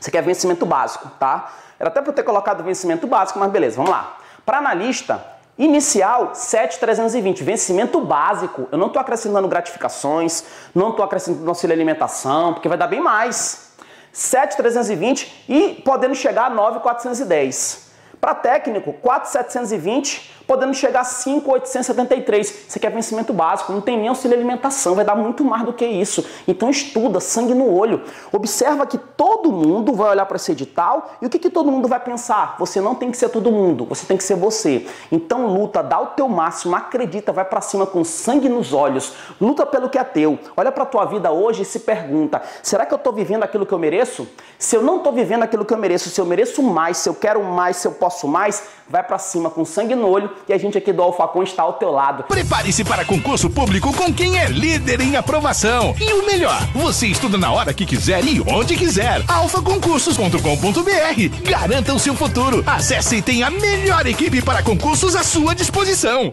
você 0.00 0.10
quer 0.10 0.22
vencimento 0.22 0.66
básico, 0.66 1.08
tá? 1.18 1.50
Era 1.78 1.88
até 1.88 2.02
para 2.02 2.12
ter 2.12 2.22
colocado 2.22 2.62
vencimento 2.64 3.06
básico, 3.06 3.38
mas 3.38 3.50
beleza, 3.50 3.76
vamos 3.76 3.90
lá. 3.90 4.16
Para 4.44 4.58
analista, 4.58 5.36
Inicial 5.58 6.34
7,320, 6.34 7.42
vencimento 7.42 7.98
básico. 7.98 8.68
Eu 8.70 8.76
não 8.76 8.88
estou 8.88 9.00
acrescentando 9.00 9.48
gratificações, 9.48 10.44
não 10.74 10.90
estou 10.90 11.02
acrescentando 11.02 11.48
auxílio 11.48 11.74
alimentação, 11.74 12.52
porque 12.52 12.68
vai 12.68 12.76
dar 12.76 12.86
bem 12.86 13.00
mais. 13.00 13.72
7,320 14.12 15.44
e 15.48 15.82
podendo 15.82 16.14
chegar 16.14 16.46
a 16.46 16.50
9,410. 16.50 17.85
Para 18.20 18.34
técnico, 18.34 18.92
4,720 18.94 20.36
podendo 20.46 20.72
chegar 20.74 21.00
a 21.00 21.04
5,873. 21.04 22.66
Você 22.68 22.78
quer 22.78 22.90
vencimento 22.90 23.32
básico, 23.32 23.72
não 23.72 23.80
tem 23.80 23.98
nem 23.98 24.08
auxílio 24.08 24.36
alimentação, 24.36 24.94
vai 24.94 25.04
dar 25.04 25.16
muito 25.16 25.44
mais 25.44 25.64
do 25.64 25.72
que 25.72 25.84
isso. 25.84 26.24
Então 26.46 26.70
estuda, 26.70 27.20
sangue 27.20 27.54
no 27.54 27.74
olho. 27.74 28.02
Observa 28.32 28.86
que 28.86 28.96
todo 28.96 29.50
mundo 29.50 29.92
vai 29.92 30.10
olhar 30.10 30.26
para 30.26 30.36
esse 30.36 30.52
edital 30.52 31.10
e 31.20 31.26
o 31.26 31.30
que, 31.30 31.38
que 31.38 31.50
todo 31.50 31.70
mundo 31.70 31.88
vai 31.88 31.98
pensar? 31.98 32.56
Você 32.58 32.80
não 32.80 32.94
tem 32.94 33.10
que 33.10 33.16
ser 33.16 33.28
todo 33.28 33.50
mundo, 33.50 33.84
você 33.84 34.06
tem 34.06 34.16
que 34.16 34.24
ser 34.24 34.36
você. 34.36 34.86
Então 35.10 35.46
luta, 35.46 35.82
dá 35.82 36.00
o 36.00 36.06
teu 36.06 36.28
máximo, 36.28 36.76
acredita, 36.76 37.32
vai 37.32 37.44
para 37.44 37.60
cima 37.60 37.86
com 37.86 38.04
sangue 38.04 38.48
nos 38.48 38.72
olhos, 38.72 39.12
luta 39.40 39.66
pelo 39.66 39.88
que 39.88 39.98
é 39.98 40.04
teu. 40.04 40.38
Olha 40.56 40.70
para 40.70 40.84
tua 40.84 41.04
vida 41.04 41.32
hoje 41.32 41.62
e 41.62 41.64
se 41.64 41.80
pergunta: 41.80 42.40
será 42.62 42.86
que 42.86 42.94
eu 42.94 42.96
estou 42.96 43.12
vivendo 43.12 43.42
aquilo 43.42 43.66
que 43.66 43.72
eu 43.72 43.78
mereço? 43.78 44.28
Se 44.58 44.76
eu 44.76 44.82
não 44.82 44.98
estou 44.98 45.12
vivendo 45.12 45.42
aquilo 45.42 45.64
que 45.64 45.74
eu 45.74 45.78
mereço, 45.78 46.08
se 46.08 46.20
eu 46.20 46.24
mereço 46.24 46.62
mais, 46.62 46.98
se 46.98 47.08
eu 47.08 47.14
quero 47.14 47.42
mais, 47.42 47.76
se 47.76 47.88
eu 47.88 47.92
posso 47.92 48.15
mais, 48.24 48.62
vai 48.88 49.02
para 49.02 49.18
cima 49.18 49.50
com 49.50 49.64
sangue 49.64 49.96
no 49.96 50.08
olho 50.08 50.30
e 50.48 50.52
a 50.52 50.58
gente 50.58 50.78
aqui 50.78 50.92
do 50.92 51.02
Alfacom 51.02 51.42
está 51.42 51.64
ao 51.64 51.72
teu 51.74 51.90
lado. 51.90 52.22
Prepare-se 52.24 52.84
para 52.84 53.04
concurso 53.04 53.50
público 53.50 53.92
com 53.92 54.14
quem 54.14 54.38
é 54.38 54.46
líder 54.46 55.00
em 55.00 55.16
aprovação. 55.16 55.94
E 56.00 56.12
o 56.12 56.24
melhor, 56.24 56.60
você 56.74 57.08
estuda 57.08 57.36
na 57.36 57.52
hora 57.52 57.74
que 57.74 57.84
quiser 57.84 58.24
e 58.24 58.40
onde 58.40 58.76
quiser. 58.76 59.24
alfaconcursos.com.br. 59.26 61.50
Garanta 61.50 61.92
o 61.92 61.98
seu 61.98 62.14
futuro. 62.14 62.62
Acesse 62.66 63.16
e 63.16 63.22
tenha 63.22 63.48
a 63.48 63.50
melhor 63.50 64.06
equipe 64.06 64.40
para 64.40 64.62
concursos 64.62 65.16
à 65.16 65.24
sua 65.24 65.54
disposição. 65.54 66.32